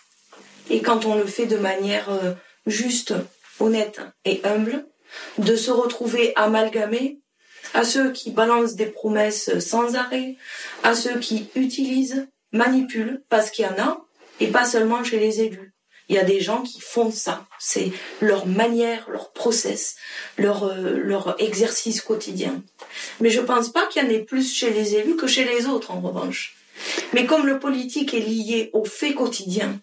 et 0.69 0.81
quand 0.81 1.05
on 1.05 1.15
le 1.15 1.25
fait 1.25 1.45
de 1.45 1.57
manière 1.57 2.09
euh, 2.09 2.33
juste, 2.65 3.13
honnête 3.59 4.01
et 4.25 4.41
humble, 4.43 4.85
de 5.37 5.55
se 5.55 5.71
retrouver 5.71 6.33
amalgamé 6.35 7.19
à 7.73 7.83
ceux 7.83 8.11
qui 8.11 8.31
balancent 8.31 8.75
des 8.75 8.85
promesses 8.85 9.59
sans 9.59 9.95
arrêt, 9.95 10.35
à 10.83 10.95
ceux 10.95 11.19
qui 11.19 11.49
utilisent, 11.55 12.27
manipulent, 12.51 13.23
parce 13.29 13.51
qu'il 13.51 13.65
y 13.65 13.67
en 13.67 13.77
a, 13.77 14.05
et 14.39 14.47
pas 14.47 14.65
seulement 14.65 15.03
chez 15.03 15.19
les 15.19 15.41
élus. 15.41 15.73
Il 16.07 16.15
y 16.15 16.19
a 16.19 16.23
des 16.23 16.39
gens 16.39 16.61
qui 16.61 16.81
font 16.81 17.11
ça. 17.11 17.47
C'est 17.59 17.91
leur 18.21 18.45
manière, 18.45 19.09
leur 19.09 19.31
process, 19.31 19.95
leur, 20.37 20.65
euh, 20.65 20.99
leur 20.99 21.35
exercice 21.41 22.01
quotidien. 22.01 22.61
Mais 23.19 23.31
je 23.31 23.41
pense 23.41 23.69
pas 23.69 23.87
qu'il 23.87 24.03
y 24.03 24.05
en 24.05 24.09
ait 24.09 24.19
plus 24.19 24.53
chez 24.53 24.69
les 24.69 24.95
élus 24.95 25.15
que 25.15 25.25
chez 25.25 25.45
les 25.45 25.65
autres, 25.65 25.91
en 25.91 26.01
revanche. 26.01 26.54
Mais 27.13 27.25
comme 27.25 27.45
le 27.45 27.59
politique 27.59 28.13
est 28.13 28.19
lié 28.19 28.69
au 28.73 28.85
fait 28.85 29.13
quotidien 29.13 29.79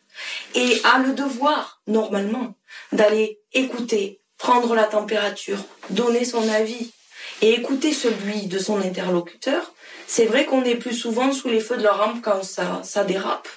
et 0.55 0.81
a 0.85 0.99
le 0.99 1.13
devoir, 1.13 1.81
normalement, 1.87 2.55
d'aller 2.93 3.41
écouter, 3.53 4.21
prendre 4.39 4.75
la 4.75 4.85
température, 4.85 5.65
donner 5.91 6.25
son 6.25 6.49
avis 6.49 6.93
et 7.41 7.55
écouter 7.55 7.93
celui 7.93 8.47
de 8.47 8.59
son 8.59 8.81
interlocuteur, 8.81 9.73
c'est 10.07 10.27
vrai 10.27 10.45
qu'on 10.45 10.65
est 10.65 10.77
plus 10.77 10.95
souvent 10.95 11.33
sous 11.33 11.49
les 11.49 11.61
feux 11.61 11.77
de 11.77 11.83
la 11.83 11.93
rampe 11.93 12.23
quand 12.23 12.43
ça, 12.43 12.83
ça 12.85 13.05
dérape. 13.05 13.49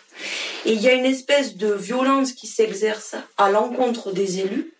Et 0.65 0.73
il 0.73 0.81
y 0.81 0.87
a 0.87 0.93
une 0.93 1.05
espèce 1.05 1.57
de 1.57 1.73
violence 1.73 2.31
qui 2.31 2.47
s'exerce 2.47 3.15
à 3.37 3.49
l'encontre 3.49 4.11
des 4.11 4.39
élus, 4.39 4.71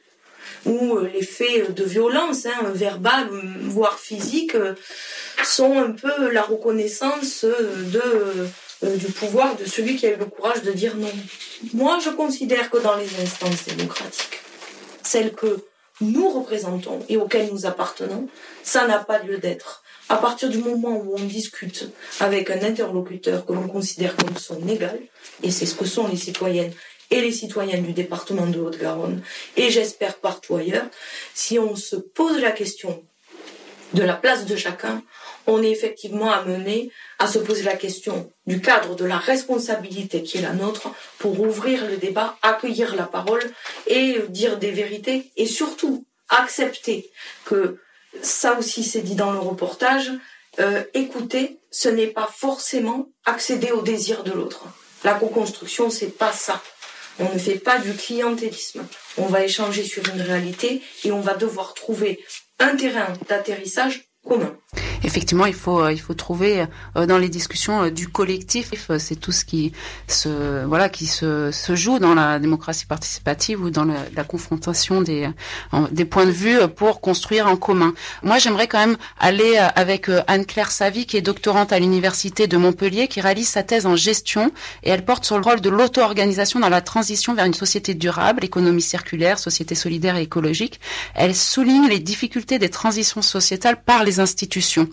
où 0.65 0.95
euh, 0.95 1.09
les 1.13 1.23
faits 1.23 1.73
de 1.73 1.83
violence, 1.83 2.45
hein, 2.45 2.71
verbale, 2.73 3.29
voire 3.61 3.99
physique, 3.99 4.55
euh, 4.55 4.73
sont 5.43 5.77
un 5.77 5.91
peu 5.91 6.31
la 6.31 6.41
reconnaissance 6.41 7.45
de, 7.45 8.01
euh, 8.83 8.95
du 8.97 9.07
pouvoir 9.07 9.55
de 9.55 9.65
celui 9.65 9.95
qui 9.95 10.07
a 10.07 10.11
eu 10.11 10.17
le 10.17 10.25
courage 10.25 10.63
de 10.63 10.71
dire 10.71 10.95
non. 10.95 11.11
Moi, 11.73 11.99
je 12.03 12.09
considère 12.09 12.69
que 12.69 12.77
dans 12.77 12.95
les 12.95 13.09
instances 13.21 13.65
démocratiques, 13.65 14.41
celles 15.03 15.33
que 15.33 15.63
nous 16.01 16.29
représentons 16.29 16.99
et 17.07 17.17
auxquelles 17.17 17.49
nous 17.51 17.65
appartenons, 17.65 18.27
ça 18.63 18.87
n'a 18.87 18.99
pas 18.99 19.19
lieu 19.19 19.37
d'être. 19.37 19.83
À 20.09 20.17
partir 20.17 20.49
du 20.49 20.59
moment 20.59 20.97
où 20.97 21.15
on 21.17 21.23
discute 21.23 21.89
avec 22.19 22.51
un 22.51 22.61
interlocuteur 22.61 23.45
que 23.45 23.53
l'on 23.53 23.67
considère 23.67 24.15
comme 24.15 24.37
son 24.37 24.67
égal, 24.67 24.99
et 25.41 25.51
c'est 25.51 25.65
ce 25.65 25.73
que 25.73 25.85
sont 25.85 26.07
les 26.07 26.17
citoyennes 26.17 26.73
et 27.11 27.21
les 27.21 27.31
citoyens 27.31 27.79
du 27.79 27.93
département 27.93 28.47
de 28.47 28.59
Haute-Garonne, 28.59 29.21
et 29.57 29.69
j'espère 29.69 30.15
partout 30.15 30.55
ailleurs, 30.55 30.87
si 31.33 31.59
on 31.59 31.75
se 31.75 31.95
pose 31.95 32.39
la 32.39 32.51
question 32.51 33.03
de 33.93 34.03
la 34.03 34.15
place 34.15 34.45
de 34.45 34.55
chacun, 34.55 35.03
on 35.47 35.61
est 35.61 35.71
effectivement 35.71 36.31
amené 36.31 36.91
à 37.19 37.27
se 37.27 37.39
poser 37.39 37.63
la 37.63 37.75
question 37.75 38.31
du 38.47 38.61
cadre 38.61 38.95
de 38.95 39.05
la 39.05 39.17
responsabilité 39.17 40.23
qui 40.23 40.39
est 40.39 40.41
la 40.41 40.53
nôtre 40.53 40.89
pour 41.19 41.39
ouvrir 41.39 41.85
le 41.87 41.97
débat, 41.97 42.37
accueillir 42.41 42.95
la 42.95 43.05
parole 43.05 43.43
et 43.87 44.19
dire 44.29 44.57
des 44.57 44.71
vérités 44.71 45.31
et 45.37 45.45
surtout 45.45 46.05
accepter 46.29 47.11
que 47.45 47.77
ça 48.21 48.57
aussi 48.57 48.83
c'est 48.83 49.01
dit 49.01 49.15
dans 49.15 49.31
le 49.31 49.39
reportage, 49.39 50.11
euh, 50.59 50.83
écouter, 50.93 51.59
ce 51.69 51.89
n'est 51.89 52.07
pas 52.07 52.29
forcément 52.33 53.09
accéder 53.25 53.71
au 53.71 53.81
désir 53.81 54.23
de 54.23 54.31
l'autre. 54.31 54.65
La 55.03 55.13
co-construction, 55.13 55.89
c'est 55.89 56.17
pas 56.17 56.31
ça. 56.31 56.61
On 57.19 57.33
ne 57.33 57.39
fait 57.39 57.59
pas 57.59 57.79
du 57.79 57.93
clientélisme. 57.93 58.85
On 59.17 59.25
va 59.25 59.43
échanger 59.43 59.83
sur 59.83 60.03
une 60.09 60.21
réalité 60.21 60.81
et 61.03 61.11
on 61.11 61.21
va 61.21 61.35
devoir 61.35 61.73
trouver 61.73 62.19
un 62.59 62.75
terrain 62.75 63.13
d'atterrissage 63.27 64.03
commun. 64.27 64.57
Effectivement, 65.03 65.45
il 65.45 65.53
faut 65.53 65.81
euh, 65.81 65.93
il 65.93 65.99
faut 65.99 66.13
trouver 66.13 66.65
euh, 66.95 67.05
dans 67.05 67.17
les 67.17 67.29
discussions 67.29 67.83
euh, 67.83 67.91
du 67.91 68.07
collectif. 68.07 68.73
C'est 68.97 69.15
tout 69.15 69.31
ce 69.31 69.45
qui 69.45 69.71
se 70.07 70.65
voilà 70.65 70.89
qui 70.89 71.05
se, 71.05 71.51
joue 71.75 71.99
dans 71.99 72.13
la 72.13 72.39
démocratie 72.39 72.85
participative 72.85 73.61
ou 73.61 73.69
dans 73.69 73.85
la, 73.85 74.23
confrontation 74.23 75.01
des 75.01 75.29
des 75.91 76.05
points 76.05 76.25
de 76.25 76.31
vue 76.31 76.57
pour 76.75 77.01
construire 77.01 77.47
en 77.47 77.57
commun. 77.57 77.93
Moi, 78.23 78.37
j'aimerais 78.39 78.67
quand 78.67 78.79
même 78.79 78.97
aller 79.19 79.57
avec 79.57 80.09
Anne-Claire 80.27 80.71
Savy, 80.71 81.05
qui 81.05 81.17
est 81.17 81.21
doctorante 81.21 81.71
à 81.71 81.79
l'université 81.79 82.47
de 82.47 82.57
Montpellier, 82.57 83.07
qui 83.07 83.21
réalise 83.21 83.49
sa 83.49 83.63
thèse 83.63 83.85
en 83.85 83.95
gestion 83.95 84.51
et 84.83 84.89
elle 84.89 85.05
porte 85.05 85.25
sur 85.25 85.37
le 85.37 85.43
rôle 85.43 85.61
de 85.61 85.69
l'auto-organisation 85.69 86.59
dans 86.59 86.69
la 86.69 86.81
transition 86.81 87.33
vers 87.33 87.45
une 87.45 87.53
société 87.53 87.93
durable, 87.93 88.43
économie 88.43 88.81
circulaire, 88.81 89.39
société 89.39 89.75
solidaire 89.75 90.15
et 90.15 90.23
écologique. 90.23 90.79
Elle 91.13 91.35
souligne 91.35 91.87
les 91.87 91.99
difficultés 91.99 92.59
des 92.59 92.69
transitions 92.69 93.21
sociétales 93.21 93.81
par 93.83 94.03
les 94.03 94.19
institutions. 94.19 94.84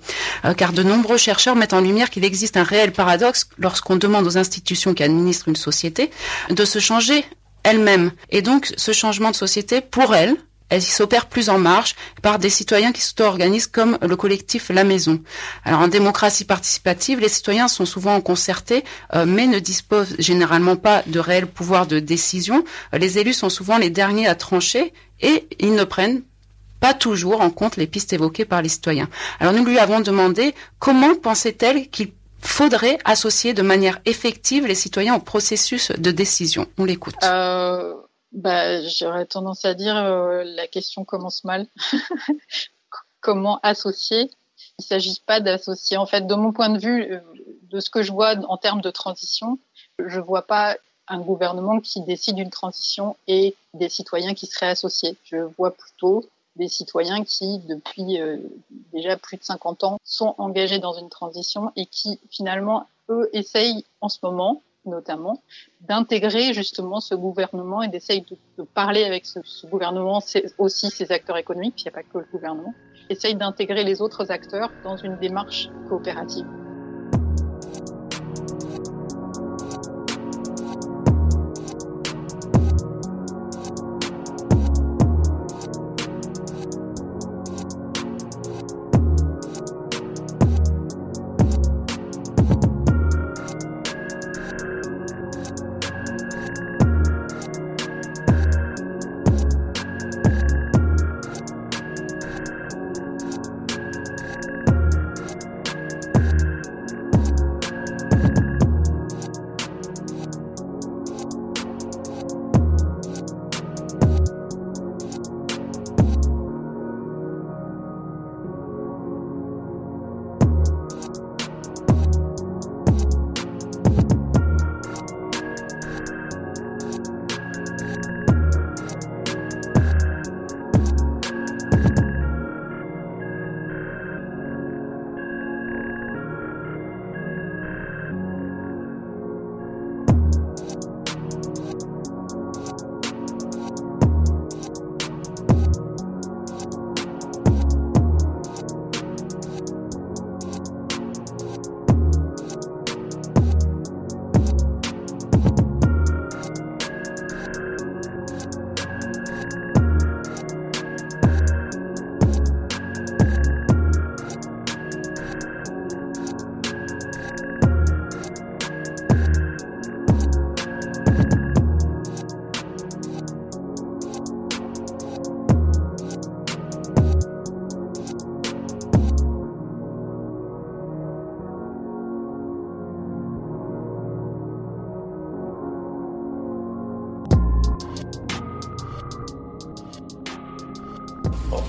Euh, 0.44 0.54
car 0.54 0.72
de 0.72 0.82
nombreux 0.82 1.18
chercheurs 1.18 1.56
mettent 1.56 1.72
en 1.72 1.80
lumière 1.80 2.10
qu'il 2.10 2.24
existe 2.24 2.56
un 2.56 2.62
réel 2.62 2.92
paradoxe 2.92 3.48
lorsqu'on 3.58 3.96
demande 3.96 4.26
aux 4.26 4.38
institutions 4.38 4.94
qui 4.94 5.02
administrent 5.02 5.48
une 5.48 5.56
société 5.56 6.10
de 6.50 6.64
se 6.64 6.78
changer 6.78 7.24
elles-mêmes. 7.62 8.12
Et 8.30 8.42
donc, 8.42 8.72
ce 8.76 8.92
changement 8.92 9.30
de 9.30 9.36
société, 9.36 9.80
pour 9.80 10.14
elles, 10.14 10.36
elle 10.72 10.80
s'opère 10.80 11.26
plus 11.26 11.50
en 11.50 11.58
marche 11.58 11.94
par 12.22 12.38
des 12.38 12.48
citoyens 12.48 12.92
qui 12.92 13.02
s'auto-organisent 13.02 13.66
comme 13.66 13.98
le 14.00 14.16
collectif 14.16 14.70
La 14.70 14.84
Maison. 14.84 15.20
Alors 15.66 15.80
en 15.80 15.88
démocratie 15.88 16.46
participative, 16.46 17.20
les 17.20 17.28
citoyens 17.28 17.68
sont 17.68 17.84
souvent 17.84 18.18
concertés, 18.22 18.82
euh, 19.14 19.26
mais 19.26 19.46
ne 19.46 19.58
disposent 19.58 20.16
généralement 20.18 20.76
pas 20.76 21.02
de 21.06 21.18
réel 21.18 21.46
pouvoir 21.46 21.86
de 21.86 21.98
décision. 21.98 22.64
Les 22.94 23.18
élus 23.18 23.34
sont 23.34 23.50
souvent 23.50 23.76
les 23.76 23.90
derniers 23.90 24.26
à 24.26 24.34
trancher 24.34 24.94
et 25.20 25.46
ils 25.60 25.74
ne 25.74 25.84
prennent 25.84 26.22
pas 26.82 26.94
toujours 26.94 27.40
en 27.40 27.50
compte 27.50 27.76
les 27.76 27.86
pistes 27.86 28.12
évoquées 28.12 28.44
par 28.44 28.60
les 28.60 28.68
citoyens. 28.68 29.08
Alors 29.38 29.52
nous 29.52 29.64
lui 29.64 29.78
avons 29.78 30.00
demandé 30.00 30.52
comment 30.80 31.14
pensait-elle 31.14 31.88
qu'il 31.90 32.10
faudrait 32.40 32.98
associer 33.04 33.54
de 33.54 33.62
manière 33.62 34.00
effective 34.04 34.66
les 34.66 34.74
citoyens 34.74 35.14
au 35.14 35.20
processus 35.20 35.92
de 35.92 36.10
décision. 36.10 36.66
On 36.78 36.84
l'écoute. 36.84 37.14
Euh, 37.22 37.94
bah, 38.32 38.84
J'aurais 38.88 39.26
tendance 39.26 39.64
à 39.64 39.74
dire 39.74 39.96
euh, 39.96 40.42
la 40.44 40.66
question 40.66 41.04
commence 41.04 41.44
mal. 41.44 41.68
comment 43.20 43.60
associer? 43.62 44.28
Il 44.80 44.82
ne 44.82 44.84
s'agit 44.84 45.22
pas 45.24 45.38
d'associer. 45.38 45.96
En 45.98 46.06
fait, 46.06 46.26
de 46.26 46.34
mon 46.34 46.50
point 46.50 46.68
de 46.68 46.80
vue, 46.80 47.12
euh, 47.12 47.20
de 47.70 47.78
ce 47.78 47.90
que 47.90 48.02
je 48.02 48.10
vois 48.10 48.34
en 48.48 48.56
termes 48.56 48.80
de 48.80 48.90
transition, 48.90 49.60
je 50.04 50.18
ne 50.18 50.24
vois 50.24 50.42
pas 50.42 50.76
un 51.06 51.20
gouvernement 51.20 51.78
qui 51.78 52.00
décide 52.00 52.40
une 52.40 52.50
transition 52.50 53.14
et 53.28 53.54
des 53.72 53.88
citoyens 53.88 54.34
qui 54.34 54.46
seraient 54.46 54.70
associés. 54.70 55.16
Je 55.24 55.36
vois 55.56 55.70
plutôt 55.70 56.24
des 56.56 56.68
citoyens 56.68 57.24
qui, 57.24 57.58
depuis 57.60 58.20
euh, 58.20 58.38
déjà 58.92 59.16
plus 59.16 59.36
de 59.36 59.42
50 59.44 59.84
ans, 59.84 59.98
sont 60.04 60.34
engagés 60.38 60.78
dans 60.78 60.92
une 60.92 61.08
transition 61.08 61.72
et 61.76 61.86
qui, 61.86 62.20
finalement, 62.30 62.86
eux, 63.08 63.30
essayent 63.32 63.84
en 64.00 64.08
ce 64.08 64.18
moment, 64.22 64.62
notamment, 64.84 65.40
d'intégrer 65.80 66.52
justement 66.52 67.00
ce 67.00 67.14
gouvernement 67.14 67.82
et 67.82 67.88
d'essayer 67.88 68.24
de, 68.58 68.64
parler 68.64 69.04
avec 69.04 69.26
ce, 69.26 69.66
gouvernement, 69.66 70.22
aussi 70.58 70.90
ses 70.90 71.12
acteurs 71.12 71.36
économiques, 71.36 71.80
il 71.82 71.84
n'y 71.84 71.88
a 71.88 71.92
pas 71.92 72.02
que 72.02 72.18
le 72.18 72.26
gouvernement, 72.30 72.74
essayent 73.08 73.34
d'intégrer 73.34 73.84
les 73.84 74.00
autres 74.00 74.30
acteurs 74.30 74.70
dans 74.84 74.96
une 74.96 75.16
démarche 75.18 75.68
coopérative. 75.88 76.46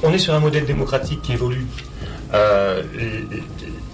On 0.04 0.14
est 0.14 0.20
sur 0.20 0.34
un 0.34 0.40
modèle 0.40 0.66
démocratique 0.66 1.22
qui 1.22 1.34
évolue. 1.34 1.66
Euh, 2.34 2.82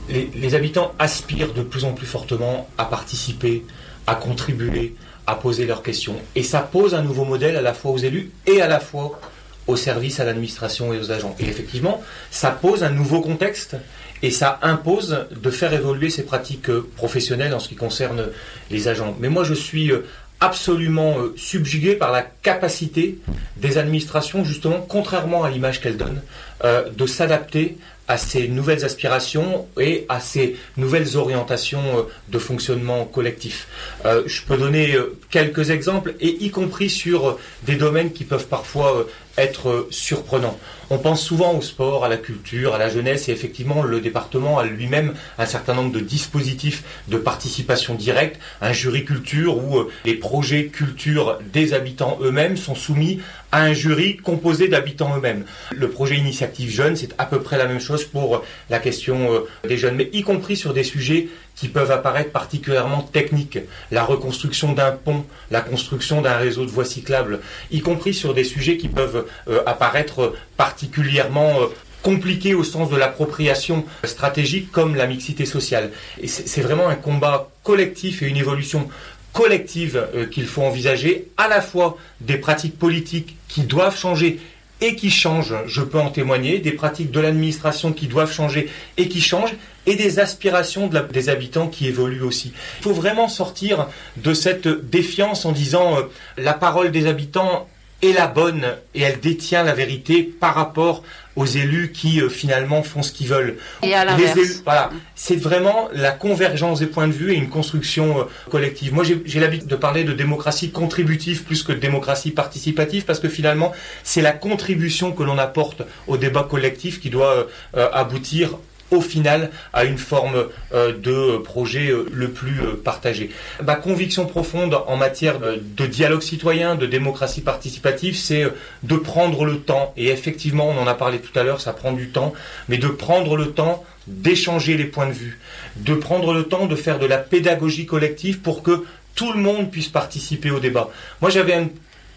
les, 0.10 0.56
habitants 0.56 0.94
aspirent 0.98 1.54
de 1.54 1.62
plus 1.62 1.84
en 1.84 1.94
plus 1.94 2.08
fortement 2.08 2.70
à 2.78 2.86
participer, 2.86 3.66
à 4.08 4.16
contribuer, 4.16 4.96
à 5.28 5.36
poser 5.36 5.66
leurs 5.66 5.84
questions. 5.84 6.16
Et 6.36 6.44
ça 6.44 6.60
pose 6.62 6.96
un 6.96 7.02
nouveau 7.02 7.26
modèle 7.26 7.56
à 7.56 7.62
la 7.62 7.74
fois 7.74 7.92
aux 7.92 7.98
élus 7.98 8.32
et 8.48 8.62
à 8.62 8.68
la 8.68 8.80
fois 8.80 9.20
aux 9.68 9.76
services, 9.76 10.20
à 10.20 10.26
l'administration 10.26 10.94
et 10.94 11.00
aux 11.00 11.12
agents. 11.12 11.36
Et 11.40 11.46
effectivement, 11.46 12.02
ça 12.32 12.50
pose 12.50 12.84
un 12.84 12.90
nouveau 12.90 13.22
contexte 13.22 13.76
et 14.24 14.32
ça 14.32 14.58
impose 14.64 15.28
de 15.32 15.52
faire 15.52 15.74
évoluer 15.74 16.10
ces 16.10 16.24
pratiques 16.24 16.72
professionnelles 16.96 17.54
en 17.54 17.60
ce 17.60 17.70
qui 17.70 17.76
concerne 17.76 18.30
les 18.72 18.88
agents. 18.88 19.16
Mais 19.20 19.30
moi, 19.30 19.44
je 19.44 19.54
suis 19.54 19.92
absolument 20.40 21.18
euh, 21.20 21.34
subjugué 21.38 21.96
par 21.96 22.12
la 22.12 22.22
capacité 22.22 23.18
des 23.58 23.78
administrations, 23.78 24.44
justement, 24.44 24.86
contrairement 24.88 25.44
à 25.44 25.50
l'image 25.50 25.82
qu'elles 25.82 25.98
donnent, 25.98 26.22
euh, 26.64 26.90
de 26.90 27.06
s'adapter 27.06 27.78
à 28.08 28.18
ces 28.18 28.48
nouvelles 28.48 28.84
aspirations 28.86 29.68
et 29.80 30.06
à 30.10 30.20
ces 30.20 30.56
nouvelles 30.78 31.16
orientations 31.16 32.00
euh, 32.00 32.04
de 32.30 32.40
fonctionnement 32.40 33.06
collectif. 33.06 33.68
je 34.04 34.42
peux 34.44 34.58
donner 34.58 34.96
quelques 35.30 35.70
exemples, 35.70 36.16
et 36.20 36.44
y 36.44 36.50
compris 36.50 36.90
sur 36.90 37.38
des 37.64 37.76
domaines 37.76 38.12
qui 38.12 38.24
peuvent 38.24 38.48
parfois 38.48 39.06
être 39.40 39.88
surprenants. 39.92 40.58
On 40.92 40.98
pense 40.98 41.22
souvent 41.22 41.54
au 41.54 41.62
sport, 41.62 42.04
à 42.04 42.10
la 42.10 42.18
culture, 42.18 42.74
à 42.74 42.80
la 42.80 42.90
jeunesse, 42.90 43.30
et 43.30 43.32
effectivement, 43.32 43.84
le 43.84 44.02
département 44.02 44.58
a 44.58 44.66
lui-même 44.66 45.14
un 45.38 45.46
certain 45.46 45.76
nombre 45.76 45.92
de 45.92 46.00
dispositifs 46.00 46.84
de 47.08 47.18
participation 47.18 47.94
directe, 47.94 48.40
un 48.62 48.74
jury 48.74 49.06
culture 49.06 49.58
où 49.58 49.78
euh, 49.78 49.92
les 50.04 50.16
projets 50.16 50.66
culture 50.66 51.38
des 51.54 51.74
habitants 51.74 52.18
eux-mêmes 52.22 52.58
sont 52.58 52.74
soumis 52.74 53.20
à 53.52 53.62
un 53.62 53.74
jury 53.74 54.18
composé 54.18 54.68
d'habitants 54.68 55.16
eux-mêmes. 55.16 55.46
Le 55.76 55.90
projet 55.90 56.16
Initiative 56.16 56.72
Jeune, 56.72 56.96
c'est 56.96 57.14
à 57.20 57.26
peu 57.26 57.40
près 57.42 57.58
la 57.58 57.68
même 57.68 57.80
chose 57.80 58.04
pour 58.04 58.44
la 58.70 58.80
question 58.80 59.34
euh, 59.34 59.68
des 59.68 59.78
jeunes, 59.78 59.96
mais 59.96 60.10
y 60.12 60.24
compris 60.24 60.58
sur 60.58 60.74
des 60.74 60.84
sujets 60.84 61.30
qui 61.60 61.68
peuvent 61.68 61.92
apparaître 61.92 62.32
particulièrement 62.32 63.02
techniques. 63.02 63.60
La 63.92 64.06
reconstruction 64.06 64.72
d'un 64.72 64.92
pont, 64.92 65.26
la 65.52 65.60
construction 65.60 66.22
d'un 66.22 66.38
réseau 66.38 66.66
de 66.66 66.72
voies 66.72 66.86
cyclables, 66.86 67.42
y 67.70 67.82
compris 67.82 68.14
sur 68.14 68.34
des 68.34 68.46
sujets 68.46 68.78
qui 68.78 68.88
peuvent 68.88 69.26
euh, 69.50 69.62
apparaître 69.66 70.34
particulièrement 70.56 71.60
euh, 71.60 71.66
compliqués 72.02 72.54
au 72.54 72.64
sens 72.64 72.90
de 72.90 72.96
l'appropriation 72.96 73.84
stratégique 74.06 74.72
comme 74.72 74.96
la 74.96 75.06
mixité 75.06 75.46
sociale. 75.46 75.92
Et 76.22 76.30
c'est 76.30 76.62
vraiment 76.62 76.88
un 76.88 76.96
combat 76.96 77.50
collectif 77.64 78.24
et 78.24 78.28
une 78.28 78.38
évolution 78.38 78.88
collective 79.34 80.08
euh, 80.16 80.26
qu'il 80.28 80.46
faut 80.46 80.64
envisager, 80.64 81.28
à 81.36 81.50
la 81.50 81.60
fois 81.60 81.98
des 82.22 82.38
pratiques 82.38 82.80
politiques 82.80 83.36
qui 83.50 83.64
doivent 83.64 83.98
changer 83.98 84.40
et 84.82 84.96
qui 84.96 85.10
changent, 85.10 85.56
je 85.68 85.82
peux 85.82 86.00
en 86.00 86.10
témoigner, 86.10 86.60
des 86.60 86.72
pratiques 86.72 87.12
de 87.12 87.20
l'administration 87.20 87.92
qui 87.92 88.08
doivent 88.08 88.32
changer 88.32 88.70
et 88.98 89.10
qui 89.10 89.22
changent, 89.22 89.56
et 89.86 89.96
des 89.96 90.20
aspirations 90.20 90.88
des 90.88 91.30
habitants 91.30 91.68
qui 91.68 91.88
évoluent 91.88 92.22
aussi. 92.22 92.54
Il 92.80 92.84
faut 92.84 92.94
vraiment 92.94 93.28
sortir 93.28 93.88
de 94.18 94.34
cette 94.34 94.68
défiance 94.68 95.46
en 95.46 95.52
disant 95.52 95.98
euh, 95.98 96.02
la 96.38 96.54
parole 96.54 96.92
des 96.92 97.08
habitants 97.08 97.68
est 98.02 98.14
la 98.14 98.28
bonne 98.28 98.66
et 98.96 99.02
elle 99.02 99.20
détient 99.20 99.64
la 99.64 99.74
vérité 99.74 100.24
par 100.24 100.56
rapport 100.56 101.04
aux 101.40 101.46
élus 101.46 101.92
qui 101.94 102.22
euh, 102.22 102.28
finalement 102.28 102.84
font 102.84 103.02
ce 103.02 103.14
qu'ils 103.14 103.30
veulent. 103.30 103.56
Et 103.82 103.94
à 103.96 104.04
l'inverse. 104.04 104.62
Voilà, 104.66 104.90
c'est 105.16 105.38
vraiment 105.38 105.88
la 105.94 106.12
convergence 106.12 106.80
des 106.80 106.86
points 106.86 107.08
de 107.08 107.14
vue 107.14 107.32
et 107.32 107.38
une 107.38 107.48
construction 107.48 108.20
euh, 108.20 108.24
collective. 108.52 108.94
Moi, 108.94 109.06
j'ai 109.06 109.40
l'habitude 109.40 109.70
de 109.70 109.76
parler 109.78 110.04
de 110.04 110.12
démocratie 110.12 110.72
contributive 110.72 111.44
plus 111.44 111.64
que 111.64 111.72
de 111.72 111.78
démocratie 111.80 112.32
participative 112.32 113.06
parce 113.06 113.22
que 113.22 113.30
finalement, 113.30 113.72
c'est 114.04 114.22
la 114.22 114.34
contribution 114.34 115.14
que 115.14 115.24
l'on 115.24 115.38
apporte 115.38 115.84
au 116.08 116.18
débat 116.18 116.44
collectif 116.44 117.00
qui 117.00 117.10
doit 117.10 117.48
aboutir 117.74 118.58
au 118.92 119.02
final 119.02 119.52
à 119.74 119.86
une 119.86 119.98
forme 119.98 120.48
euh, 120.74 120.94
de 120.94 121.38
projet 121.38 121.90
euh, 121.90 122.06
le 122.12 122.30
plus 122.30 122.62
euh, 122.62 122.82
partagé. 122.84 123.30
Ma 123.64 123.76
conviction 123.76 124.26
profonde 124.26 124.78
en 124.88 124.98
matière 124.98 125.40
de 125.40 125.86
dialogue 125.86 126.22
citoyen, 126.22 126.76
de 126.76 126.86
démocratie 126.86 127.42
participative, 127.42 128.16
c'est 128.16 128.46
de 128.84 128.96
prendre 128.96 129.46
le 129.46 129.60
temps, 129.60 129.94
et 129.98 130.10
effectivement 130.10 130.70
on 130.70 130.78
en 130.78 130.88
a 130.88 130.94
parlé 130.94 131.20
tout 131.20 131.38
à 131.38 131.44
l'heure, 131.44 131.62
ça 131.62 131.74
prend 131.74 131.92
du 131.92 132.10
temps, 132.10 132.34
mais 132.68 132.78
de 132.78 132.88
prendre 132.88 133.36
le 133.36 133.52
temps 133.52 133.84
d'échanger 134.08 134.76
les 134.76 134.86
points 134.86 135.08
de 135.08 135.14
vue, 135.14 135.40
de 135.78 135.94
prendre 135.94 136.34
le 136.34 136.44
temps 136.44 136.66
de 136.66 136.76
faire 136.76 137.00
de 137.00 137.06
la 137.06 137.18
pédagogie 137.18 137.86
collective 137.86 138.40
pour 138.40 138.64
que 138.64 138.86
tout 139.16 139.32
le 139.34 139.40
monde 139.40 139.70
puisse 139.70 139.90
participer 139.90 140.50
au 140.50 140.60
débat. 140.60 140.90
Moi 141.22 141.30
j'avais 141.30 141.68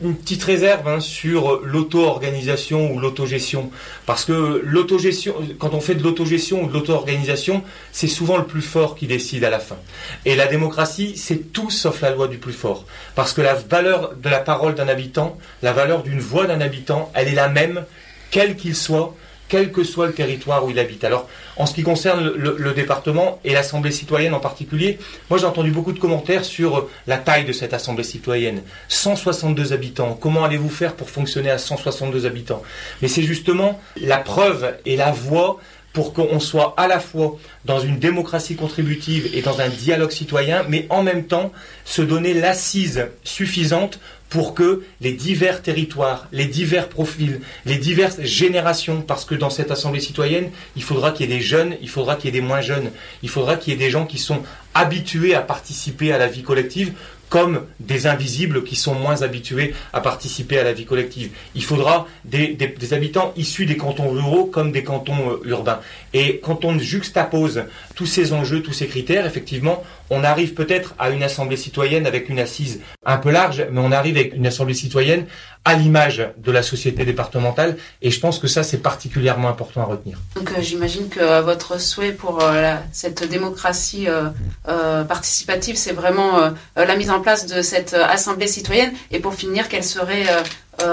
une 0.03 0.17
petite 0.17 0.43
réserve 0.45 0.87
hein, 0.89 1.01
sur 1.01 1.61
l'auto-organisation 1.63 2.93
ou 2.93 2.99
l'autogestion. 2.99 3.71
Parce 4.07 4.25
que 4.25 4.61
l'autogestion, 4.65 5.35
quand 5.59 5.75
on 5.75 5.81
fait 5.81 5.95
de 5.95 6.03
l'autogestion 6.03 6.65
ou 6.65 6.69
de 6.69 6.73
l'auto-organisation, 6.73 7.63
c'est 7.93 8.09
souvent 8.09 8.37
le 8.37 8.45
plus 8.45 8.63
fort 8.63 8.97
qui 8.97 9.07
décide 9.07 9.45
à 9.45 9.51
la 9.51 9.61
fin. 9.61 9.77
Et 10.25 10.35
la 10.35 10.47
démocratie, 10.47 11.17
c'est 11.17 11.53
tout 11.53 11.71
sauf 11.71 12.01
la 12.01 12.11
loi 12.11 12.29
du 12.29 12.39
plus 12.39 12.53
fort. 12.53 12.85
Parce 13.15 13.33
que 13.33 13.41
la 13.41 13.55
valeur 13.55 14.15
de 14.17 14.29
la 14.29 14.41
parole 14.41 14.75
d'un 14.75 14.89
habitant, 14.89 15.39
la 15.63 15.73
valeur 15.73 16.03
d'une 16.03 16.21
voix 16.21 16.47
d'un 16.47 16.61
habitant, 16.61 17.11
elle 17.15 17.29
est 17.29 17.35
la 17.35 17.49
même, 17.49 17.85
quel 18.31 18.57
qu'il 18.57 18.75
soit, 18.75 19.15
quel 19.53 19.71
que 19.71 19.85
soit 19.85 20.07
le 20.07 20.15
territoire 20.15 20.65
où 20.65 20.71
il 20.71 20.79
habite. 20.79 21.05
Alors, 21.05 21.29
en 21.59 21.67
ce 21.67 21.75
qui 21.75 21.83
concerne 21.83 22.33
le, 22.35 22.73
département 22.73 23.39
et 23.45 23.53
l'Assemblée 23.53 23.91
citoyenne 23.91 24.33
en 24.33 24.41
particulier, 24.41 24.99
moi 25.29 25.39
j'ai 25.39 25.45
entendu 25.45 25.71
beaucoup 25.71 25.93
de 25.93 25.99
commentaires 25.99 26.47
sur 26.47 26.79
euh, 26.79 26.91
la 27.07 27.19
taille 27.19 27.45
de 27.45 27.53
cette 27.53 27.75
Assemblée 27.75 28.03
citoyenne. 28.03 28.63
162 28.89 29.75
habitants. 29.75 30.17
Comment 30.19 30.43
allez-vous 30.43 30.71
faire 30.71 30.95
pour 30.95 31.11
fonctionner 31.11 31.51
à 31.51 31.59
162 31.59 32.25
habitants? 32.25 32.63
Mais 33.03 33.09
c'est 33.09 33.25
justement 33.25 33.79
la 34.01 34.17
preuve 34.17 34.75
et 34.87 34.97
la 34.97 35.13
voie 35.13 35.61
pour 35.93 36.15
qu'on 36.15 36.41
soit 36.41 36.73
à 36.79 36.89
la 36.89 36.99
fois 36.99 37.37
dans 37.67 37.79
une 37.79 37.99
démocratie 37.99 38.57
contributive 38.57 39.29
et 39.35 39.43
dans 39.43 39.61
un 39.61 39.69
dialogue 39.69 40.13
citoyen, 40.13 40.65
mais 40.67 40.87
en 40.89 41.03
même 41.03 41.27
temps 41.27 41.53
se 41.85 42.01
donner 42.01 42.33
l'assise 42.33 43.07
suffisante 43.23 44.01
pour 44.33 44.55
que 44.55 44.83
les 45.03 45.13
divers 45.13 45.61
territoires, 45.61 46.27
les 46.33 46.47
divers 46.47 46.89
profils, 46.89 47.43
les 47.67 47.77
diverses 47.77 48.23
générations, 48.23 49.03
parce 49.03 49.27
que 49.27 49.35
dans 49.35 49.51
cette 49.51 49.71
Assemblée 49.71 50.01
citoyenne, 50.01 50.51
il 50.75 50.83
faudra 50.83 51.11
qu'il 51.11 51.29
y 51.29 51.31
ait 51.31 51.37
des 51.37 51.43
jeunes, 51.43 51.77
il 51.83 51.91
faudra 51.91 52.17
qu'il 52.17 52.27
y 52.27 52.29
ait 52.29 52.41
des 52.41 52.47
moins 52.47 52.63
jeunes, 52.63 52.93
il 53.23 53.29
faudra 53.29 53.57
qu'il 53.57 53.75
y 53.75 53.77
ait 53.77 53.79
des 53.79 53.91
gens 53.91 54.07
qui 54.07 54.17
sont 54.17 54.41
habitués 54.73 55.35
à 55.35 55.43
participer 55.43 56.13
à 56.13 56.19
la 56.19 56.29
vie 56.29 56.43
collective, 56.43 56.95
comme 57.33 57.63
des 57.81 58.07
invisibles 58.07 58.63
qui 58.63 58.77
sont 58.77 58.95
moins 58.95 59.23
habitués 59.23 59.75
à 59.95 60.03
participer 60.03 60.59
à 60.59 60.65
la 60.65 60.75
vie 60.75 60.85
collective. 60.85 61.31
Il 61.55 61.65
faudra 61.65 62.07
des, 62.27 62.59
habitants 62.93 63.33
issus 63.39 63.65
des 63.65 63.79
cantons 63.79 64.11
ruraux 64.11 64.45
comme 64.45 64.71
des 64.71 64.85
cantons 64.85 65.31
euh, 65.31 65.49
urbains. 65.49 65.81
Et 66.13 66.41
quand 66.41 66.67
on 66.67 66.79
juxtapose 66.79 67.65
tous 68.03 68.07
ces 68.07 68.33
enjeux, 68.33 68.63
tous 68.63 68.73
ces 68.73 68.89
critères, 68.89 69.27
effectivement, 69.27 69.85
on 70.11 70.25
arrive 70.25 70.55
peut-être 70.55 70.97
à 70.99 71.11
une 71.11 71.23
assemblée 71.23 71.57
citoyenne 71.57 72.05
avec 72.05 72.29
une 72.29 72.41
assise 72.41 72.81
un 73.07 73.17
peu 73.17 73.31
large, 73.31 73.65
mais 73.71 73.81
on 73.81 73.93
arrive 73.93 74.17
avec 74.17 74.35
une 74.35 74.45
assemblée 74.45 74.75
citoyenne 74.75 75.25
à 75.65 75.75
l'image 75.75 76.29
de 76.37 76.51
la 76.51 76.65
société 76.65 77.05
départementale. 77.05 77.77
Et 78.03 78.11
je 78.11 78.19
pense 78.19 78.41
que 78.41 78.49
ça, 78.49 78.65
c'est 78.65 78.79
particulièrement 78.79 79.49
important 79.49 79.83
à 79.83 79.85
retenir. 79.85 80.19
Donc 80.35 80.51
euh, 80.51 80.61
j'imagine 80.61 81.09
que 81.09 81.43
votre 81.43 81.81
souhait 81.81 82.11
pour 82.11 82.43
euh, 82.43 82.75
cette 82.91 83.23
démocratie 83.31 84.09
euh, 84.09 85.05
participative, 85.05 85.77
c'est 85.77 85.93
vraiment 85.93 86.51
la 86.75 86.97
mise 86.97 87.11
en 87.11 87.21
place 87.21 87.47
de 87.47 87.63
cette 87.63 87.95
assemblée 87.95 88.49
citoyenne. 88.49 88.93
Et 89.13 89.21
pour 89.21 89.35
finir, 89.35 89.69
quelle 89.69 89.85
serait 89.85 90.27
euh, 90.29 90.43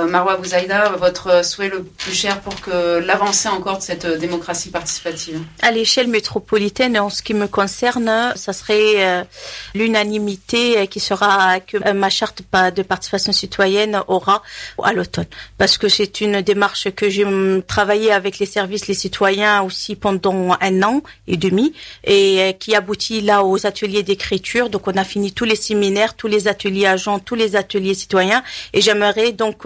Marwa 0.09 0.37
Bouzaïda, 0.37 0.89
votre 0.97 1.43
souhait 1.43 1.69
le 1.69 1.83
plus 1.83 2.13
cher 2.13 2.41
pour 2.41 2.59
que 2.61 2.99
l'avancée 2.99 3.47
encore 3.49 3.77
de 3.77 3.83
cette 3.83 4.05
démocratie 4.05 4.69
participative 4.69 5.41
À 5.61 5.71
l'échelle 5.71 6.07
métropolitaine, 6.07 6.99
en 6.99 7.09
ce 7.09 7.23
qui 7.23 7.33
me 7.33 7.47
concerne, 7.47 8.33
ça 8.35 8.53
serait 8.53 8.95
euh, 8.97 9.23
l'unanimité 9.73 10.85
qui 10.87 10.99
sera 10.99 11.59
que 11.59 11.77
euh, 11.77 11.93
ma 11.93 12.09
charte 12.09 12.43
de 12.75 12.81
participation 12.83 13.31
citoyenne 13.31 14.01
aura 14.07 14.43
à 14.83 14.93
l'automne. 14.93 15.25
Parce 15.57 15.77
que 15.77 15.87
c'est 15.87 16.21
une 16.21 16.41
démarche 16.41 16.91
que 16.91 17.09
j'ai 17.09 17.25
travaillé 17.67 18.11
avec 18.11 18.37
les 18.39 18.45
services, 18.45 18.87
les 18.87 18.93
citoyens 18.93 19.61
aussi 19.63 19.95
pendant 19.95 20.55
un 20.61 20.83
an 20.83 21.01
et 21.27 21.37
demi 21.37 21.73
et 22.03 22.55
qui 22.59 22.75
aboutit 22.75 23.21
là 23.21 23.43
aux 23.43 23.65
ateliers 23.65 24.03
d'écriture. 24.03 24.69
Donc 24.69 24.87
on 24.87 24.97
a 24.97 25.03
fini 25.03 25.31
tous 25.31 25.45
les 25.45 25.55
séminaires, 25.55 26.15
tous 26.15 26.27
les 26.27 26.47
ateliers 26.47 26.85
agents, 26.85 27.19
tous 27.19 27.35
les 27.35 27.55
ateliers 27.55 27.93
citoyens 27.93 28.43
et 28.73 28.81
j'aimerais 28.81 29.31
donc 29.31 29.65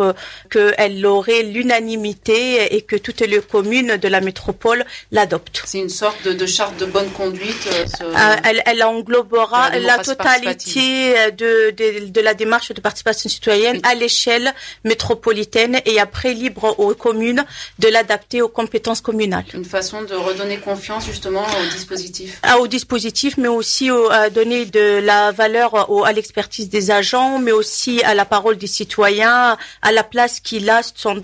qu'elle 0.50 1.06
aurait 1.06 1.44
l'unanimité 1.44 2.76
et 2.76 2.82
que 2.82 2.96
toutes 2.96 3.22
les 3.22 3.40
communes 3.40 3.98
de 3.98 4.08
la 4.08 4.22
métropole 4.22 4.86
l'adoptent. 5.12 5.64
C'est 5.66 5.80
une 5.80 5.90
sorte 5.90 6.28
de, 6.28 6.46
charte 6.46 6.78
de 6.78 6.86
bonne 6.86 7.10
conduite. 7.12 7.70
Euh, 7.72 7.86
euh, 8.02 8.60
elle, 8.66 8.84
englobera 8.84 9.78
la, 9.78 10.00
totalité 10.00 11.14
de, 11.32 11.72
de, 11.72 12.22
la 12.22 12.34
démarche 12.34 12.72
de 12.72 12.82
participation 12.82 13.30
citoyenne 13.30 13.80
à 13.84 13.96
l'échelle 13.96 14.54
métropolitaine 14.84 15.80
et 15.86 16.00
après 16.00 16.34
libre 16.34 16.76
aux 16.80 16.94
communes 16.94 17.46
de 17.80 17.88
l'adapter 17.88 18.42
aux 18.42 18.50
compétences 18.50 19.02
communales. 19.02 19.46
Une 19.54 19.66
façon 19.66 20.02
de 20.04 20.16
redonner 20.16 20.58
confiance 20.58 21.06
justement 21.06 21.44
au 21.44 21.74
dispositif. 21.74 22.40
Ah, 22.44 22.60
au 22.60 22.68
dispositif, 22.68 23.38
mais 23.38 23.48
aussi 23.48 23.90
à 24.12 24.30
donner 24.30 24.66
de 24.66 25.00
la 25.04 25.32
valeur 25.32 25.90
à 26.06 26.12
l'expertise 26.12 26.70
des 26.70 26.92
agents, 26.92 27.40
mais 27.40 27.52
aussi 27.52 28.02
à 28.04 28.14
la 28.14 28.26
parole 28.26 28.58
des 28.58 28.68
citoyens, 28.68 29.58
à 29.82 29.92
la 29.94 30.04
place 30.04 30.40
qu'il 30.40 30.70
a 30.70 30.82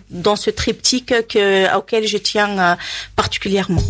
dans 0.10 0.36
ce 0.36 0.50
triptyque 0.50 1.28
que, 1.28 1.76
auquel 1.76 2.08
je 2.08 2.18
tiens 2.18 2.78
particulièrement. 3.16 3.82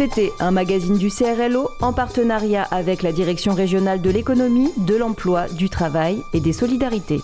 C'était 0.00 0.32
un 0.40 0.50
magazine 0.50 0.96
du 0.96 1.10
CRLO 1.10 1.72
en 1.82 1.92
partenariat 1.92 2.62
avec 2.62 3.02
la 3.02 3.12
Direction 3.12 3.52
régionale 3.52 4.00
de 4.00 4.08
l'économie, 4.08 4.72
de 4.78 4.96
l'emploi, 4.96 5.46
du 5.46 5.68
travail 5.68 6.22
et 6.32 6.40
des 6.40 6.54
solidarités. 6.54 7.20